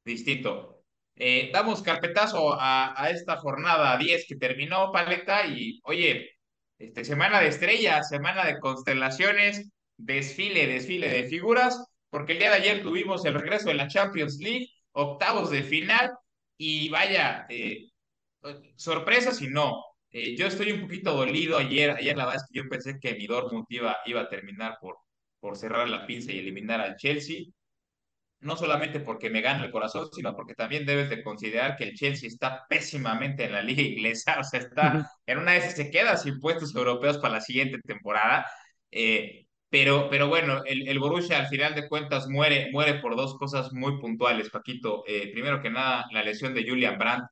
[0.04, 0.82] distinto.
[1.14, 6.30] Eh, damos carpetazo a, a, esta jornada 10 que terminó, Paleta, y oye,
[6.78, 12.56] este, semana de estrellas, semana de constelaciones, desfile, desfile de figuras, porque el día de
[12.56, 16.12] ayer tuvimos el regreso de la Champions League, octavos de final,
[16.58, 17.88] y vaya, eh,
[18.76, 19.82] sorpresas y no.
[20.16, 23.14] Eh, yo estoy un poquito dolido ayer, ayer la verdad es que yo pensé que
[23.16, 24.96] mi Dortmund iba, iba a terminar por,
[25.40, 27.44] por cerrar la pinza y eliminar al Chelsea
[28.40, 31.94] no solamente porque me gana el corazón, sino porque también debes de considerar que el
[31.94, 36.16] Chelsea está pésimamente en la liga inglesa, o sea, está en una vez se queda
[36.16, 38.46] sin puestos europeos para la siguiente temporada.
[38.90, 43.36] Eh, pero, pero bueno, el, el, Borussia al final de cuentas muere, muere por dos
[43.36, 45.02] cosas muy puntuales, Paquito.
[45.06, 47.26] Eh, primero que nada, la lesión de Julian Brandt,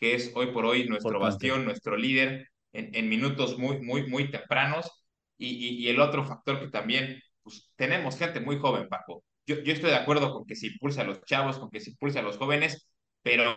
[0.00, 4.30] que es hoy por hoy nuestro bastión, nuestro líder en, en, minutos muy, muy, muy
[4.30, 4.90] tempranos.
[5.38, 9.72] Y, y, y el otro factor que también, pues tenemos gente muy joven, Paco yo,
[9.72, 12.22] estoy de acuerdo con que se impulsa a los chavos, con que se impulsa a
[12.22, 12.86] los jóvenes,
[13.22, 13.56] pero,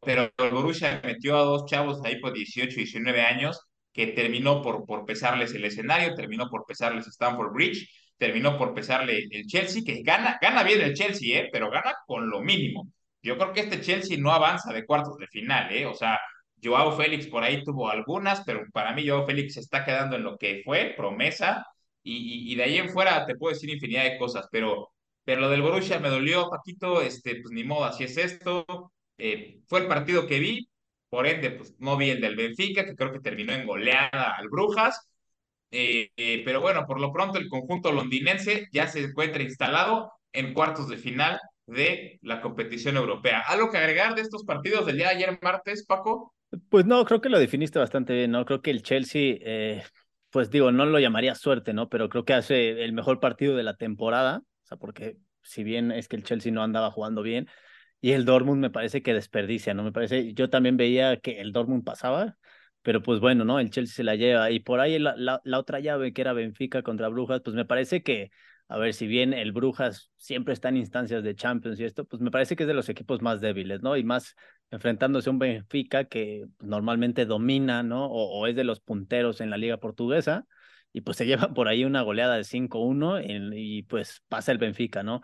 [0.00, 3.60] pero el Borussia metió a dos chavos ahí por 18, 19 años
[3.92, 9.26] que terminó por, por pesarles el escenario, terminó por pesarles Stanford Bridge, terminó por pesarle
[9.30, 11.48] el Chelsea, que gana, gana bien el Chelsea, ¿eh?
[11.52, 12.88] pero gana con lo mínimo.
[13.24, 15.86] Yo creo que este Chelsea no avanza de cuartos de final, ¿eh?
[15.86, 16.20] o sea,
[16.62, 20.24] Joao Félix por ahí tuvo algunas, pero para mí Joao Félix se está quedando en
[20.24, 21.66] lo que fue, promesa,
[22.02, 25.48] y, y, de ahí en fuera te puedo decir infinidad de cosas, pero pero lo
[25.50, 28.92] del Borussia me dolió, Paquito, este, pues ni modo, así es esto.
[29.18, 30.68] Eh, fue el partido que vi,
[31.08, 34.48] por ende, pues no vi el del Benfica, que creo que terminó en goleada al
[34.50, 35.08] Brujas.
[35.70, 40.54] Eh, eh, pero bueno, por lo pronto el conjunto londinense ya se encuentra instalado en
[40.54, 43.42] cuartos de final de la competición europea.
[43.46, 46.34] ¿Algo que agregar de estos partidos del día de ayer martes, Paco?
[46.68, 48.44] Pues no, creo que lo definiste bastante bien, ¿no?
[48.44, 49.82] Creo que el Chelsea,
[50.30, 51.88] pues digo, no lo llamaría suerte, ¿no?
[51.88, 55.92] Pero creo que hace el mejor partido de la temporada o sea, porque si bien
[55.92, 57.48] es que el Chelsea no andaba jugando bien,
[58.00, 59.82] y el Dortmund me parece que desperdicia, ¿no?
[59.84, 62.36] Me parece, yo también veía que el Dortmund pasaba,
[62.82, 63.60] pero pues bueno, ¿no?
[63.60, 64.50] El Chelsea se la lleva.
[64.50, 68.02] Y por ahí la, la otra llave que era Benfica contra Brujas, pues me parece
[68.02, 68.30] que,
[68.68, 72.22] a ver, si bien el Brujas siempre está en instancias de Champions y esto, pues
[72.22, 73.96] me parece que es de los equipos más débiles, ¿no?
[73.96, 74.34] Y más
[74.70, 78.06] enfrentándose a un Benfica que normalmente domina, ¿no?
[78.06, 80.46] O, es de los punteros en la liga portuguesa
[80.92, 83.20] y pues se lleva por ahí una goleada de 5-1
[83.54, 85.20] y pues pasa el Benfica, ¿no?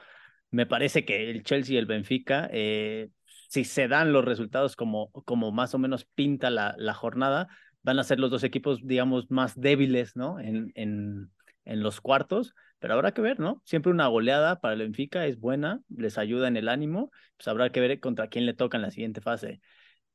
[0.51, 3.09] Me parece que el Chelsea y el Benfica, eh,
[3.49, 7.49] si se dan los resultados como, como más o menos pinta la, la jornada,
[7.83, 10.39] van a ser los dos equipos, digamos, más débiles, ¿no?
[10.41, 11.31] En, en,
[11.65, 13.63] en los cuartos, pero habrá que ver, ¿no?
[13.65, 17.71] Siempre una goleada para el Benfica es buena, les ayuda en el ánimo, pues habrá
[17.71, 19.61] que ver contra quién le toca en la siguiente fase.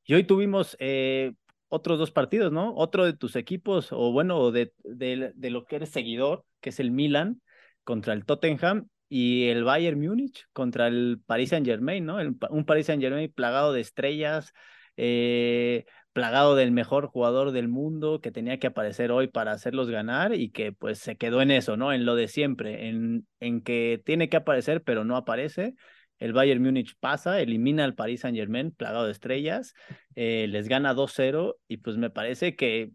[0.04, 1.32] Y hoy tuvimos eh,
[1.68, 2.74] otros dos partidos, ¿no?
[2.74, 6.80] Otro de tus equipos, o bueno, de, de, de, lo que eres seguidor, que es
[6.80, 7.40] el Milan
[7.84, 12.18] contra el Tottenham y el Bayern Múnich contra el Paris Saint Germain, ¿no?
[12.50, 14.52] un Paris Saint Germain plagado de estrellas,
[14.96, 20.32] eh, plagado del mejor jugador del mundo que tenía que aparecer hoy para hacerlos ganar
[20.34, 21.92] y que pues se quedó en eso, ¿no?
[21.92, 25.74] En lo de siempre, en, en que tiene que aparecer pero no aparece
[26.18, 29.74] el Bayern Múnich pasa, elimina al Paris Saint Germain, plagado de estrellas,
[30.14, 32.92] eh, les gana 2-0 y pues me parece que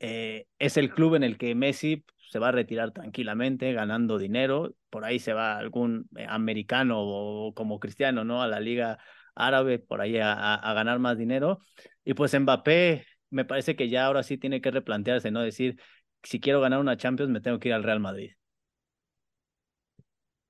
[0.00, 4.74] eh, es el club en el que Messi se va a retirar tranquilamente, ganando dinero.
[4.88, 8.42] Por ahí se va algún eh, americano o como cristiano, ¿no?
[8.42, 8.98] A la liga
[9.34, 11.58] árabe, por ahí a, a, ganar más dinero.
[12.04, 15.40] Y pues Mbappé, me parece que ya ahora sí tiene que replantearse, ¿no?
[15.42, 15.80] Decir,
[16.22, 18.32] si quiero ganar una Champions, me tengo que ir al Real Madrid.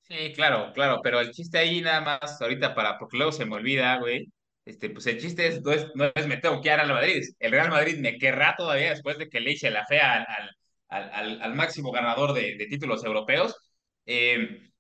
[0.03, 3.55] Sí, claro, claro, pero el chiste ahí nada más ahorita para, porque luego se me
[3.55, 4.27] olvida, güey,
[4.65, 7.23] este, pues el chiste es, no es, no es me tengo que ir al Madrid,
[7.39, 10.51] el Real Madrid me querrá todavía después de que le hice la fea al,
[10.89, 13.57] al, al, al máximo ganador de, de títulos europeos.
[14.05, 14.71] Eh,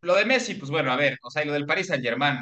[0.00, 2.38] lo de Messi, pues bueno, a ver, o sea, y lo del Paris Saint-Germain,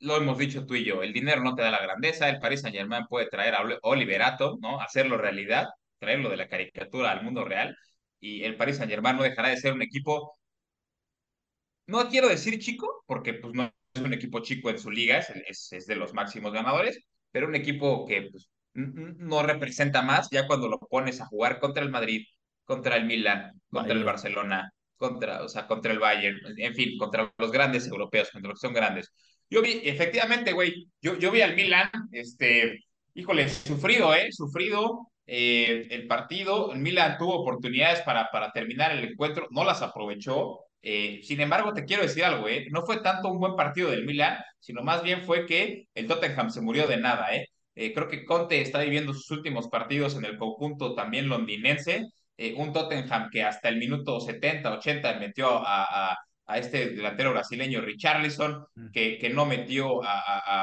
[0.00, 2.62] lo hemos dicho tú y yo, el dinero no te da la grandeza, el Paris
[2.62, 4.80] Saint-Germain puede traer a Oliverato, ¿no?
[4.80, 5.66] Hacerlo realidad,
[5.98, 7.76] traerlo de la caricatura al mundo real,
[8.20, 10.34] y el Paris Saint-Germain no dejará de ser un equipo
[11.90, 15.72] no quiero decir chico, porque pues no es un equipo chico en su liga, es,
[15.72, 17.00] es, de los máximos ganadores,
[17.32, 21.82] pero un equipo que pues, no representa más ya cuando lo pones a jugar contra
[21.82, 22.26] el Madrid,
[22.64, 27.32] contra el Milan, contra el Barcelona, contra, o sea, contra el Bayern, en fin, contra
[27.36, 29.12] los grandes europeos, contra los que son grandes.
[29.50, 32.84] Yo vi, efectivamente, güey, yo, yo vi al Milan, este,
[33.14, 34.30] híjole, sufrido, ¿eh?
[34.30, 36.72] Sufrido eh, el partido.
[36.72, 41.74] El Milan tuvo oportunidades para, para terminar el encuentro, no las aprovechó Eh, sin embargo,
[41.74, 42.66] te quiero decir algo, ¿eh?
[42.70, 46.50] No fue tanto un buen partido del Milan, sino más bien fue que el Tottenham
[46.50, 47.46] se murió de nada, ¿eh?
[47.74, 52.06] eh creo que Conte está viviendo sus últimos partidos en el conjunto también londinense.
[52.56, 56.16] Un Tottenham que hasta el minuto 70, 80 metió a,
[56.50, 60.20] a este delantero brasileño Richarlison, que, que no metió a,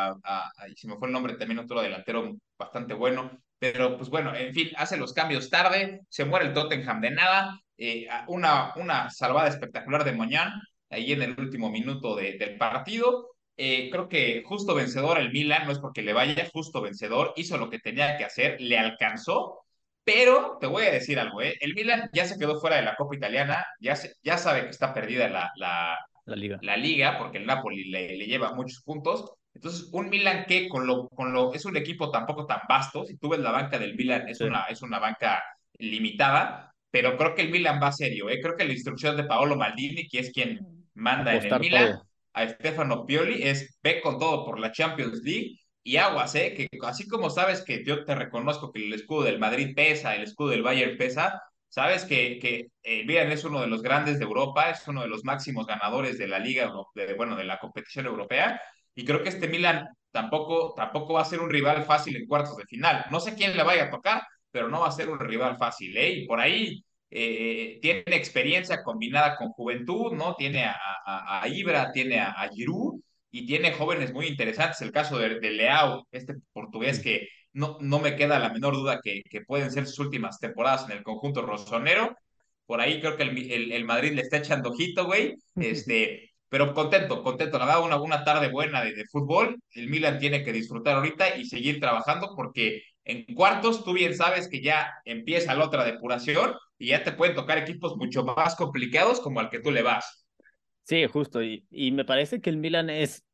[0.10, 4.36] a, a, se me fue el nombre también otro delantero bastante bueno, pero pues bueno,
[4.36, 9.10] en fin, hace los cambios tarde, se muere el Tottenham de nada, eh, una, una
[9.10, 10.54] salvada espectacular de Moñán
[10.90, 13.30] ahí en el último minuto de, del partido.
[13.60, 17.58] Eh, creo que justo vencedor el Milan, no es porque le vaya, justo vencedor, hizo
[17.58, 19.66] lo que tenía que hacer, le alcanzó,
[20.08, 21.58] pero te voy a decir algo, ¿eh?
[21.60, 24.70] el Milan ya se quedó fuera de la Copa Italiana, ya, se, ya sabe que
[24.70, 26.58] está perdida la, la, la, liga.
[26.62, 30.88] la liga, porque el Napoli le, le lleva muchos puntos, entonces, un Milan que con
[30.88, 33.96] lo, con lo, es un equipo tampoco tan vasto, si tú ves la banca del
[33.96, 35.44] Milan, es, una, es una banca
[35.74, 38.40] limitada, pero creo que el Milan va serio, ¿eh?
[38.42, 42.00] creo que la instrucción de Paolo Maldini, que es quien manda en el Milan,
[42.32, 46.54] a Stefano Pioli, es ve con todo por la Champions League y aguas, ¿eh?
[46.54, 50.24] que así como sabes que yo te reconozco que el escudo del Madrid pesa, el
[50.24, 54.26] escudo del Bayern pesa, sabes que, que el Milan es uno de los grandes de
[54.26, 58.06] Europa, es uno de los máximos ganadores de la liga, de, bueno, de la competición
[58.06, 58.62] europea,
[58.96, 62.58] y creo que este Milan tampoco, tampoco va a ser un rival fácil en cuartos
[62.58, 63.06] de final.
[63.10, 65.96] No sé quién le vaya a tocar, pero no va a ser un rival fácil.
[65.96, 66.10] ¿eh?
[66.10, 70.36] Y por ahí eh, tiene experiencia combinada con juventud, ¿no?
[70.36, 72.50] Tiene a, a, Ibra, tiene a, a,
[73.38, 74.82] y tiene jóvenes muy interesantes.
[74.82, 79.00] El caso de, de Leao, este portugués que no, no me queda la menor duda
[79.04, 82.16] que, que pueden ser sus últimas temporadas en el conjunto rosonero.
[82.66, 85.36] Por ahí creo que el, el, el Madrid le está echando ojito, güey.
[85.56, 87.60] Este, pero contento, contento.
[87.60, 89.60] La verdad, una, una tarde buena de, de, fútbol.
[89.70, 94.50] El Milan tiene que disfrutar ahorita y seguir trabajando porque en cuartos tú bien sabes
[94.50, 99.20] que ya empieza la otra depuración y ya te pueden tocar equipos mucho más complicados
[99.20, 100.26] como al que tú le vas.
[100.82, 101.44] Sí, justo.
[101.44, 103.27] Y, y me parece que el Milan es,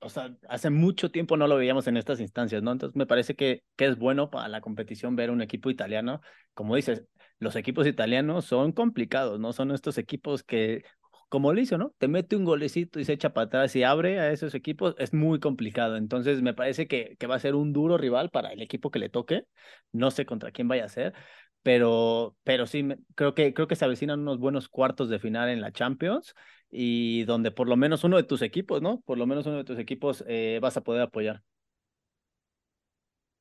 [0.00, 2.72] o sea, hace mucho tiempo no lo veíamos en estas instancias, ¿no?
[2.72, 6.20] Entonces me parece que, que es bueno para la competición ver un equipo italiano.
[6.54, 7.04] Como dices,
[7.38, 9.52] los equipos italianos son complicados, ¿no?
[9.52, 10.84] Son estos equipos que
[11.28, 11.94] como lo ¿no?
[11.98, 15.12] Te mete un golecito y se echa para atrás y abre a esos equipos, es
[15.12, 15.96] muy complicado.
[15.96, 18.98] Entonces, me parece que, que va a ser un duro rival para el equipo que
[18.98, 19.44] le toque.
[19.92, 21.12] No sé contra quién vaya a ser,
[21.62, 25.60] pero, pero sí, creo que, creo que se avecinan unos buenos cuartos de final en
[25.60, 26.34] la Champions
[26.70, 29.00] y donde por lo menos uno de tus equipos, ¿no?
[29.02, 31.42] Por lo menos uno de tus equipos eh, vas a poder apoyar.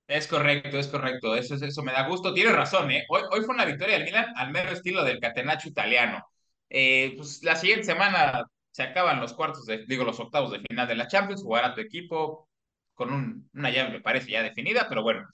[0.08, 1.36] Es correcto, es correcto.
[1.36, 2.34] Eso, eso me da gusto.
[2.34, 3.06] Tienes razón, ¿eh?
[3.10, 6.26] Hoy, hoy fue una victoria del Milan al mero estilo del catenaccio italiano.
[6.70, 10.88] Eh, pues la siguiente semana se acaban los cuartos, de, digo, los octavos de final
[10.88, 12.48] de la Champions, jugará tu equipo
[12.94, 15.28] con un, una llave, me parece, ya definida, pero bueno,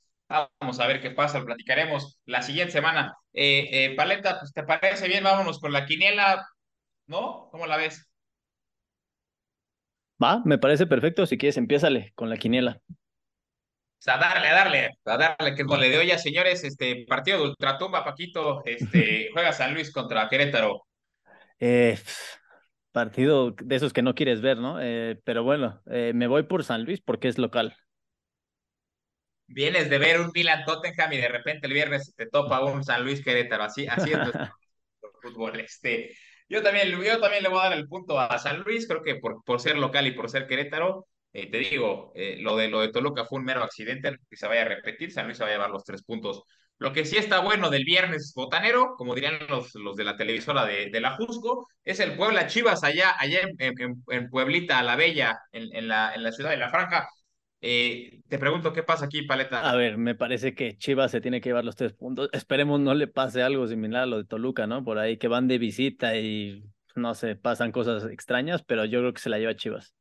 [0.60, 3.14] vamos a ver qué pasa, lo platicaremos la siguiente semana.
[3.34, 6.46] Eh, Paleta, pues te parece bien, vámonos con la quiniela,
[7.08, 7.50] ¿no?
[7.52, 8.10] ¿Cómo la ves?
[10.22, 12.82] Va, me parece perfecto, si quieres, empiézale con la quiniela.
[12.90, 12.96] O
[14.04, 18.04] sea, darle, a darle, a darle, que le de hoy señores, este partido de Ultratumba,
[18.04, 20.86] Paquito, este, juega San Luis contra Querétaro.
[21.60, 21.98] Eh,
[22.92, 24.82] partido de esos que no quieres ver, ¿no?
[24.82, 27.76] Eh, pero bueno, eh, me voy por San Luis porque es local.
[29.48, 33.04] Vienes de ver un Milan Tottenham y de repente el viernes te topa un San
[33.04, 34.20] Luis Querétaro, así, así es
[35.22, 35.60] fútbol.
[35.60, 36.16] Este,
[36.50, 39.16] yo también, yo también le voy a dar el punto a San Luis, creo que
[39.16, 43.26] por, por ser local y por ser Querétaro, te digo, lo, de, lo de Toluca
[43.26, 45.72] fue un mero accidente, que se vaya a repetir, San Luis se va a llevar
[45.72, 46.44] los tres puntos
[46.80, 50.66] lo que sí está bueno del viernes botanero, como dirían los, los de la televisora
[50.66, 55.40] de, de la Jusco, es el Puebla Chivas allá, allá en, en, Pueblita, la Bella,
[55.52, 57.08] en, en, la, en la ciudad de la Franja.
[57.66, 59.70] Eh, te pregunto qué pasa aquí, Paleta.
[59.70, 62.28] A ver, me parece que Chivas se tiene que llevar los tres puntos.
[62.34, 64.84] Esperemos no le pase algo similar a lo de Toluca, ¿no?
[64.84, 66.62] Por ahí que van de visita y
[66.96, 69.96] no sé, pasan cosas extrañas, pero yo creo que se la lleva Chivas.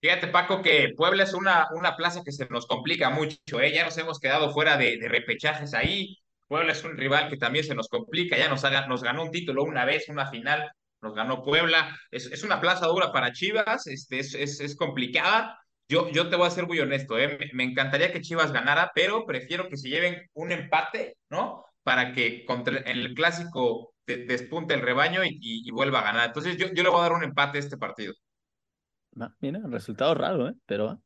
[0.00, 3.72] Fíjate, Paco, que Puebla es una, una plaza que se nos complica mucho, ¿eh?
[3.72, 6.16] Ya nos hemos quedado fuera de, de repechajes ahí.
[6.48, 9.30] Puebla es un rival que también se nos complica, ya nos, haga, nos ganó un
[9.30, 10.68] título una vez, una final,
[11.02, 11.96] nos ganó Puebla.
[12.10, 15.58] Es, es una plaza dura para Chivas, este, es, es, es complicada.
[15.88, 17.50] Yo, yo te voy a ser muy honesto, ¿eh?
[17.52, 21.64] me, encantaría que Chivas ganara, pero prefiero que se lleven un empate, ¿no?
[21.82, 26.26] Para que contra el clásico despunte el rebaño y, y, y, vuelva a ganar.
[26.28, 28.14] Entonces yo, yo le voy a dar un empate a este partido.
[29.40, 30.54] Mira, resultado raro, ¿eh?
[30.66, 31.00] Pero.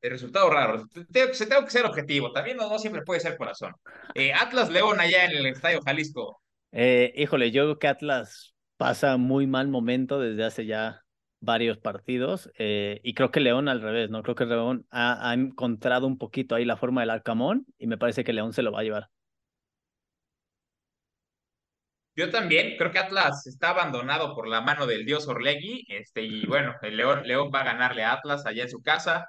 [0.00, 0.84] El resultado raro.
[1.32, 2.32] Se tengo que ser objetivo.
[2.32, 3.74] También no, siempre puede ser corazón.
[4.14, 6.40] Eh, Atlas León allá en el Estadio Jalisco.
[6.70, 11.04] Eh, híjole, yo creo que Atlas pasa muy mal momento desde hace ya
[11.40, 14.22] varios partidos eh, y creo que León al revés, ¿no?
[14.22, 18.24] Creo que León ha, encontrado un poquito ahí la forma del Arcamón y me parece
[18.24, 19.08] que León se lo va a llevar.
[22.16, 26.46] Yo también creo que Atlas está abandonado por la mano del dios Orlegui, este, y
[26.46, 29.28] bueno, el León, León va a ganarle a Atlas allá en su casa.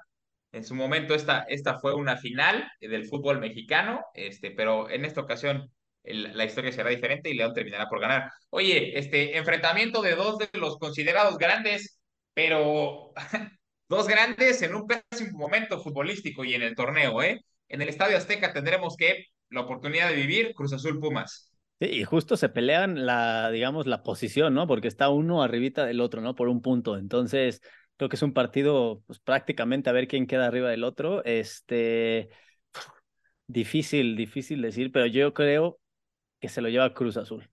[0.51, 5.21] En su momento esta, esta fue una final del fútbol mexicano, este, pero en esta
[5.21, 5.71] ocasión
[6.03, 8.31] el, la historia será diferente y León terminará por ganar.
[8.49, 11.99] Oye, este enfrentamiento de dos de los considerados grandes,
[12.33, 13.13] pero
[13.89, 17.41] dos grandes en un pésimo momento futbolístico y en el torneo, ¿eh?
[17.67, 21.51] En el Estadio Azteca tendremos que la oportunidad de vivir Cruz Azul Pumas.
[21.79, 24.67] Sí, y justo se pelean la, digamos, la posición, ¿no?
[24.67, 26.35] Porque está uno arribita del otro, ¿no?
[26.35, 26.97] Por un punto.
[26.97, 27.61] Entonces,
[27.95, 31.23] creo que es un partido, pues prácticamente a ver quién queda arriba del otro.
[31.23, 32.29] Este,
[33.47, 35.79] difícil, difícil decir, pero yo creo
[36.39, 37.49] que se lo lleva Cruz Azul.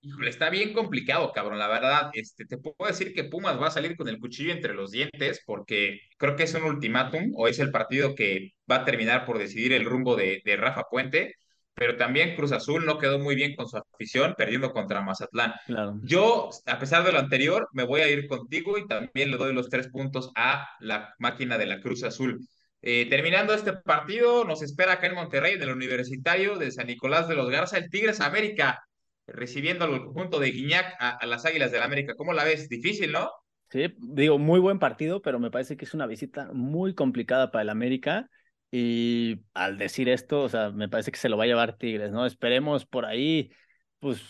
[0.00, 2.10] Híjole, está bien complicado, cabrón, la verdad.
[2.12, 5.42] Este, te puedo decir que Pumas va a salir con el cuchillo entre los dientes
[5.44, 9.38] porque creo que es un ultimátum o es el partido que va a terminar por
[9.38, 11.34] decidir el rumbo de, de Rafa Puente,
[11.74, 15.54] pero también Cruz Azul no quedó muy bien con su afición, perdiendo contra Mazatlán.
[15.66, 15.98] Claro.
[16.02, 19.52] Yo, a pesar de lo anterior, me voy a ir contigo y también le doy
[19.52, 22.40] los tres puntos a la máquina de la Cruz Azul.
[22.82, 27.28] Eh, terminando este partido, nos espera acá en Monterrey, en el Universitario de San Nicolás
[27.28, 28.82] de los Garza, el Tigres América
[29.28, 32.14] recibiendo al conjunto de Guiñac a, a, las Águilas del la América.
[32.16, 32.68] ¿Cómo la ves?
[32.68, 33.30] Difícil, ¿no?
[33.70, 37.62] Sí, digo, muy buen partido, pero me parece que es una visita muy complicada para
[37.62, 38.28] el América.
[38.70, 42.10] Y al decir esto, o sea, me parece que se lo va a llevar Tigres,
[42.10, 42.26] ¿no?
[42.26, 43.50] Esperemos por ahí,
[43.98, 44.22] pues,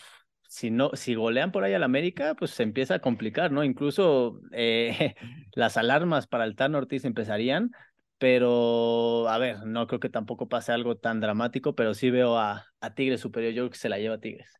[0.47, 3.63] si no, si golean por ahí al América, pues se empieza a complicar, ¿no?
[3.63, 5.15] Incluso eh,
[5.53, 7.71] las alarmas para el Tan Ortiz empezarían,
[8.19, 12.67] pero a ver, no creo que tampoco pase algo tan dramático, pero sí veo a,
[12.81, 14.59] a Tigres superior, yo creo que se la lleva a Tigres.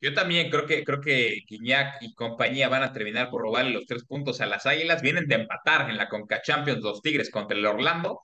[0.00, 3.86] Yo también creo que, creo que Guiñac y compañía van a terminar por robarle los
[3.86, 5.02] tres puntos a las Águilas.
[5.02, 8.20] Vienen de empatar en la Conca Champions los Tigres contra el Orlando.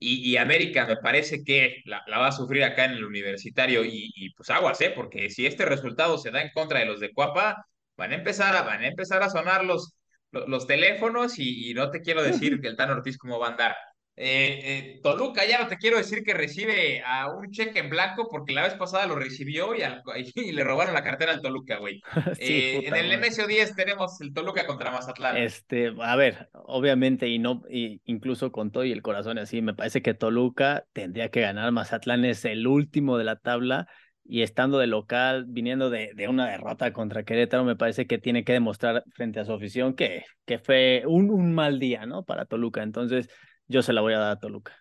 [0.00, 3.84] Y, América me parece que la, va a sufrir acá en el universitario.
[3.84, 4.92] Y, y, pues aguas, ¿eh?
[4.94, 7.66] Porque si este resultado se da en contra de los de Cuapa,
[7.96, 9.96] van a empezar a, van a, empezar a sonar los,
[10.30, 13.50] los, teléfonos y, y, no te quiero decir que el Tan Ortiz cómo va a
[13.50, 13.76] andar.
[14.20, 18.26] Eh, eh, Toluca, ya no te quiero decir que recibe a un cheque en blanco
[18.28, 20.02] porque la vez pasada lo recibió y, al,
[20.34, 22.02] y le robaron la cartera al Toluca, güey.
[22.34, 25.36] sí, eh, en el MSO 10 tenemos el Toluca contra Mazatlán.
[25.36, 29.74] Este, a ver, obviamente, y no, y incluso con todo y el corazón así, me
[29.74, 31.70] parece que Toluca tendría que ganar.
[31.70, 33.86] Mazatlán es el último de la tabla
[34.30, 38.44] y estando de local, viniendo de, de, una derrota contra Querétaro, me parece que tiene
[38.44, 42.24] que demostrar frente a su afición que, que fue un, un mal día, ¿no?
[42.24, 42.82] Para Toluca.
[42.82, 43.30] Entonces,
[43.66, 44.76] yo se la voy a dar a Toluca.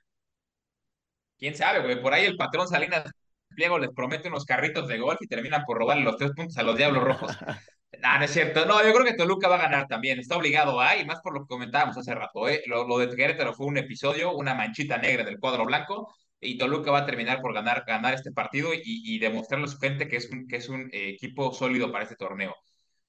[1.39, 2.01] Quién sabe, güey.
[2.01, 3.09] Por ahí el patrón Salinas
[3.55, 6.63] Pliego les promete unos carritos de golf y terminan por robarle los tres puntos a
[6.63, 7.31] los Diablos Rojos.
[8.03, 8.65] no, no es cierto.
[8.65, 10.19] No, yo creo que Toluca va a ganar también.
[10.19, 12.63] Está obligado a, y más por lo que comentábamos hace rato, ¿eh?
[12.65, 16.91] Lo, lo de Querétaro fue un episodio, una manchita negra del cuadro blanco, y Toluca
[16.91, 20.17] va a terminar por ganar, ganar este partido y, y demostrarle a su gente que
[20.17, 22.55] es un, que es un eh, equipo sólido para este torneo.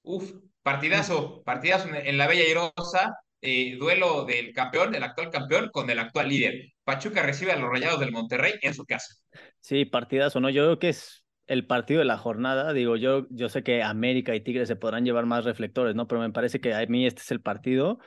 [0.01, 0.31] Uf,
[0.63, 5.99] partidazo, partidazo en, la Bella Irosa eh, duelo del campeón, del actual campeón, con el
[5.99, 6.73] actual líder.
[6.83, 9.13] Pachuca recibe a los Rayados del Monterrey en su casa.
[9.59, 10.49] Sí, partidazo, ¿no?
[10.49, 12.73] Yo creo que es el partido de la jornada.
[12.73, 16.07] Digo, yo, yo sé que América y Tigres se podrán llevar más reflectores, ¿no?
[16.07, 17.99] Pero me parece que a mí este es el partido.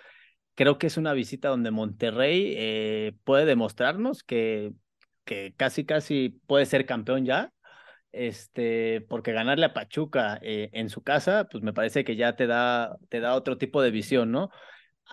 [0.54, 4.72] Creo que es una visita donde Monterrey eh, puede demostrarnos que,
[5.24, 7.52] que casi, casi puede ser campeón ya.
[8.12, 12.46] Este, porque ganarle a Pachuca eh, en su casa, pues me parece que ya te
[12.46, 14.50] da, te da otro tipo de visión, ¿no?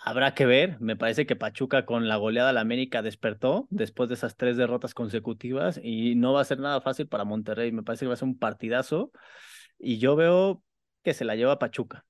[0.04, 4.10] Habrá que ver, me parece que Pachuca con la goleada a la América despertó después
[4.10, 7.84] de esas tres derrotas consecutivas y no va a ser nada fácil para Monterrey, me
[7.84, 9.12] parece que va a ser un partidazo
[9.78, 10.64] y yo veo
[11.04, 12.06] que se la lleva Pachuca.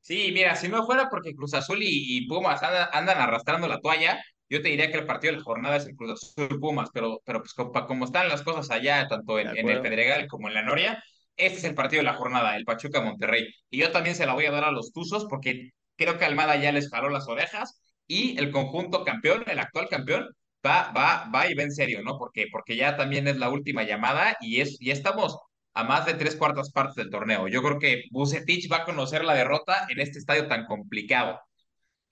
[0.00, 4.62] Sí, mira, si no fuera porque Cruz Azul y, Pumas andan, arrastrando la toalla, yo
[4.62, 7.40] te diría que el partido de la jornada es el Cruz Azul Pumas, pero, pero
[7.40, 10.62] pues como, como están las cosas allá, tanto en, en el Pedregal como en la
[10.62, 11.02] Noria,
[11.36, 13.46] este es el partido de la jornada, el Pachuca Monterrey.
[13.70, 16.56] Y yo también se la voy a dar a los Tuzos porque creo que Almada
[16.56, 20.28] ya les jaló las orejas y el conjunto campeón, el actual campeón,
[20.64, 22.18] va, va, va y va en serio, ¿no?
[22.18, 25.38] Porque, porque ya también es la última llamada y, es, y estamos
[25.74, 27.48] a más de tres cuartas partes del torneo.
[27.48, 31.38] Yo creo que Bucetich va a conocer la derrota en este estadio tan complicado.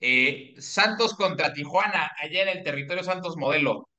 [0.07, 3.89] Eh, Santos contra Tijuana, allá en el territorio Santos Modelo.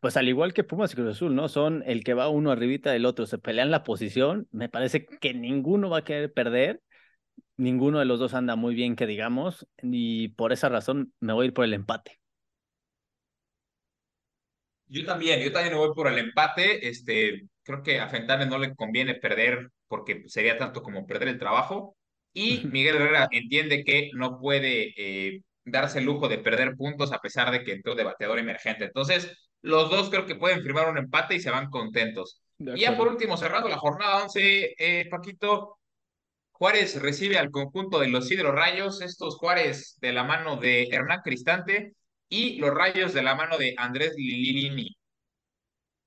[0.00, 1.48] Pues al igual que Pumas y Cruz Azul, ¿no?
[1.48, 4.48] Son el que va uno arribita del otro, se pelean la posición.
[4.50, 6.80] Me parece que ninguno va a querer perder
[7.56, 11.44] ninguno de los dos anda muy bien, que digamos, y por esa razón me voy
[11.44, 12.20] a ir por el empate.
[14.86, 16.88] Yo también, yo también me voy por el empate.
[16.88, 21.38] Este, creo que a Fentanes no le conviene perder porque sería tanto como perder el
[21.38, 21.96] trabajo.
[22.34, 27.20] Y Miguel Herrera entiende que no puede eh, darse el lujo de perder puntos a
[27.20, 28.84] pesar de que entró de bateador emergente.
[28.86, 29.32] Entonces,
[29.62, 32.42] Los dos creo que pueden firmar un empate y se van contentos.
[32.58, 35.78] Y ya por último, cerrando la jornada 11, eh, Paquito,
[36.52, 41.94] Juárez recibe al conjunto de los Rayos, estos Juárez de la mano de Hernán Cristante
[42.28, 44.96] y los Rayos de la mano de Andrés Lilini.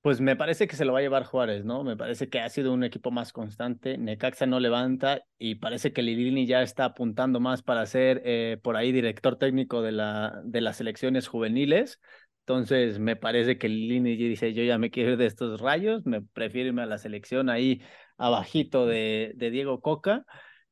[0.01, 1.83] Pues me parece que se lo va a llevar Juárez, ¿no?
[1.83, 3.97] Me parece que ha sido un equipo más constante.
[3.97, 8.77] Necaxa no levanta y parece que Lilini ya está apuntando más para ser eh, por
[8.77, 11.99] ahí director técnico de, la, de las selecciones juveniles.
[12.41, 16.21] Entonces me parece que Lilini dice, yo ya me quiero ir de estos rayos, me
[16.21, 17.81] prefiero irme a la selección ahí
[18.17, 20.23] abajito de, de Diego Coca.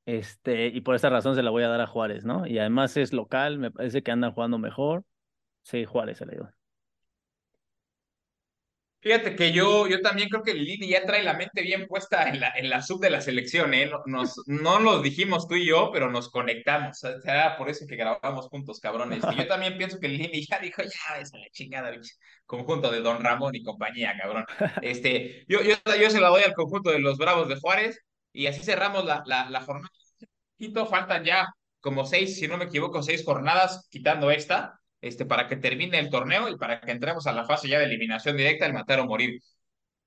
[0.06, 2.48] Este, y por esa razón se la voy a dar a Juárez, ¿no?
[2.48, 5.04] Y además es local, me parece que andan jugando mejor.
[5.64, 6.65] Sí, Juárez se la dio.
[9.06, 12.40] Fíjate que yo, yo también creo que Lili ya trae la mente bien puesta en
[12.40, 13.86] la, en la sub de la selección, ¿eh?
[13.86, 17.04] No, nos, no los dijimos tú y yo, pero nos conectamos.
[17.04, 19.24] O sea, por eso que grabamos juntos, cabrones.
[19.32, 22.16] Y yo también pienso que Lili ya dijo, ya ves a la chingada, bicho.
[22.48, 24.44] Conjunto de Don Ramón y compañía, cabrón.
[24.82, 28.00] Este, yo, yo, yo se la doy al conjunto de los Bravos de Juárez
[28.34, 29.94] y así cerramos la, la, la jornada.
[30.58, 31.46] Quito, faltan ya
[31.80, 36.10] como seis, si no me equivoco, seis jornadas, quitando esta este, para que termine el
[36.10, 39.06] torneo y para que entremos a la fase ya de eliminación directa, el matar o
[39.06, 39.40] morir.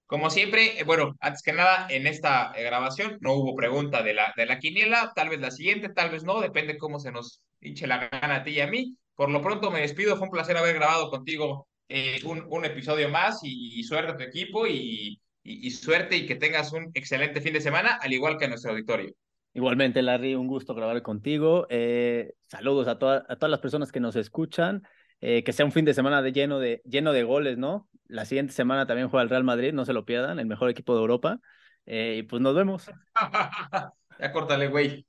[0.07, 4.15] Como siempre, eh, bueno, antes que nada, en esta eh, grabación no hubo pregunta de
[4.15, 7.43] la, de la quiniela, tal vez la siguiente, tal vez no, depende cómo se nos
[7.61, 8.97] hinche la gana a ti y a mí.
[9.15, 13.09] Por lo pronto me despido, fue un placer haber grabado contigo eh, un, un, episodio
[13.09, 17.41] más y, suerte a tu equipo y, y, y suerte y que tengas un excelente
[17.41, 19.15] fin de semana, al igual que a nuestro auditorio.
[19.59, 21.67] Igualmente, Larry, un gusto grabar contigo.
[21.69, 24.87] Eh, saludos a, toda, a, todas las personas que nos escuchan.
[25.21, 27.89] Eh, que sea un fin de semana de lleno de goles, ¿no?
[28.07, 30.95] La siguiente semana también juega el Real Madrid, no se lo pierdan, el mejor equipo
[30.95, 31.41] de Europa.
[31.87, 32.89] Eh, y pues nos vemos.
[34.21, 35.05] ya córtale, güey.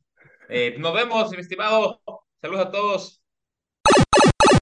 [0.79, 2.01] nos vemos, mi estimado.
[2.41, 3.18] Saludos a todos.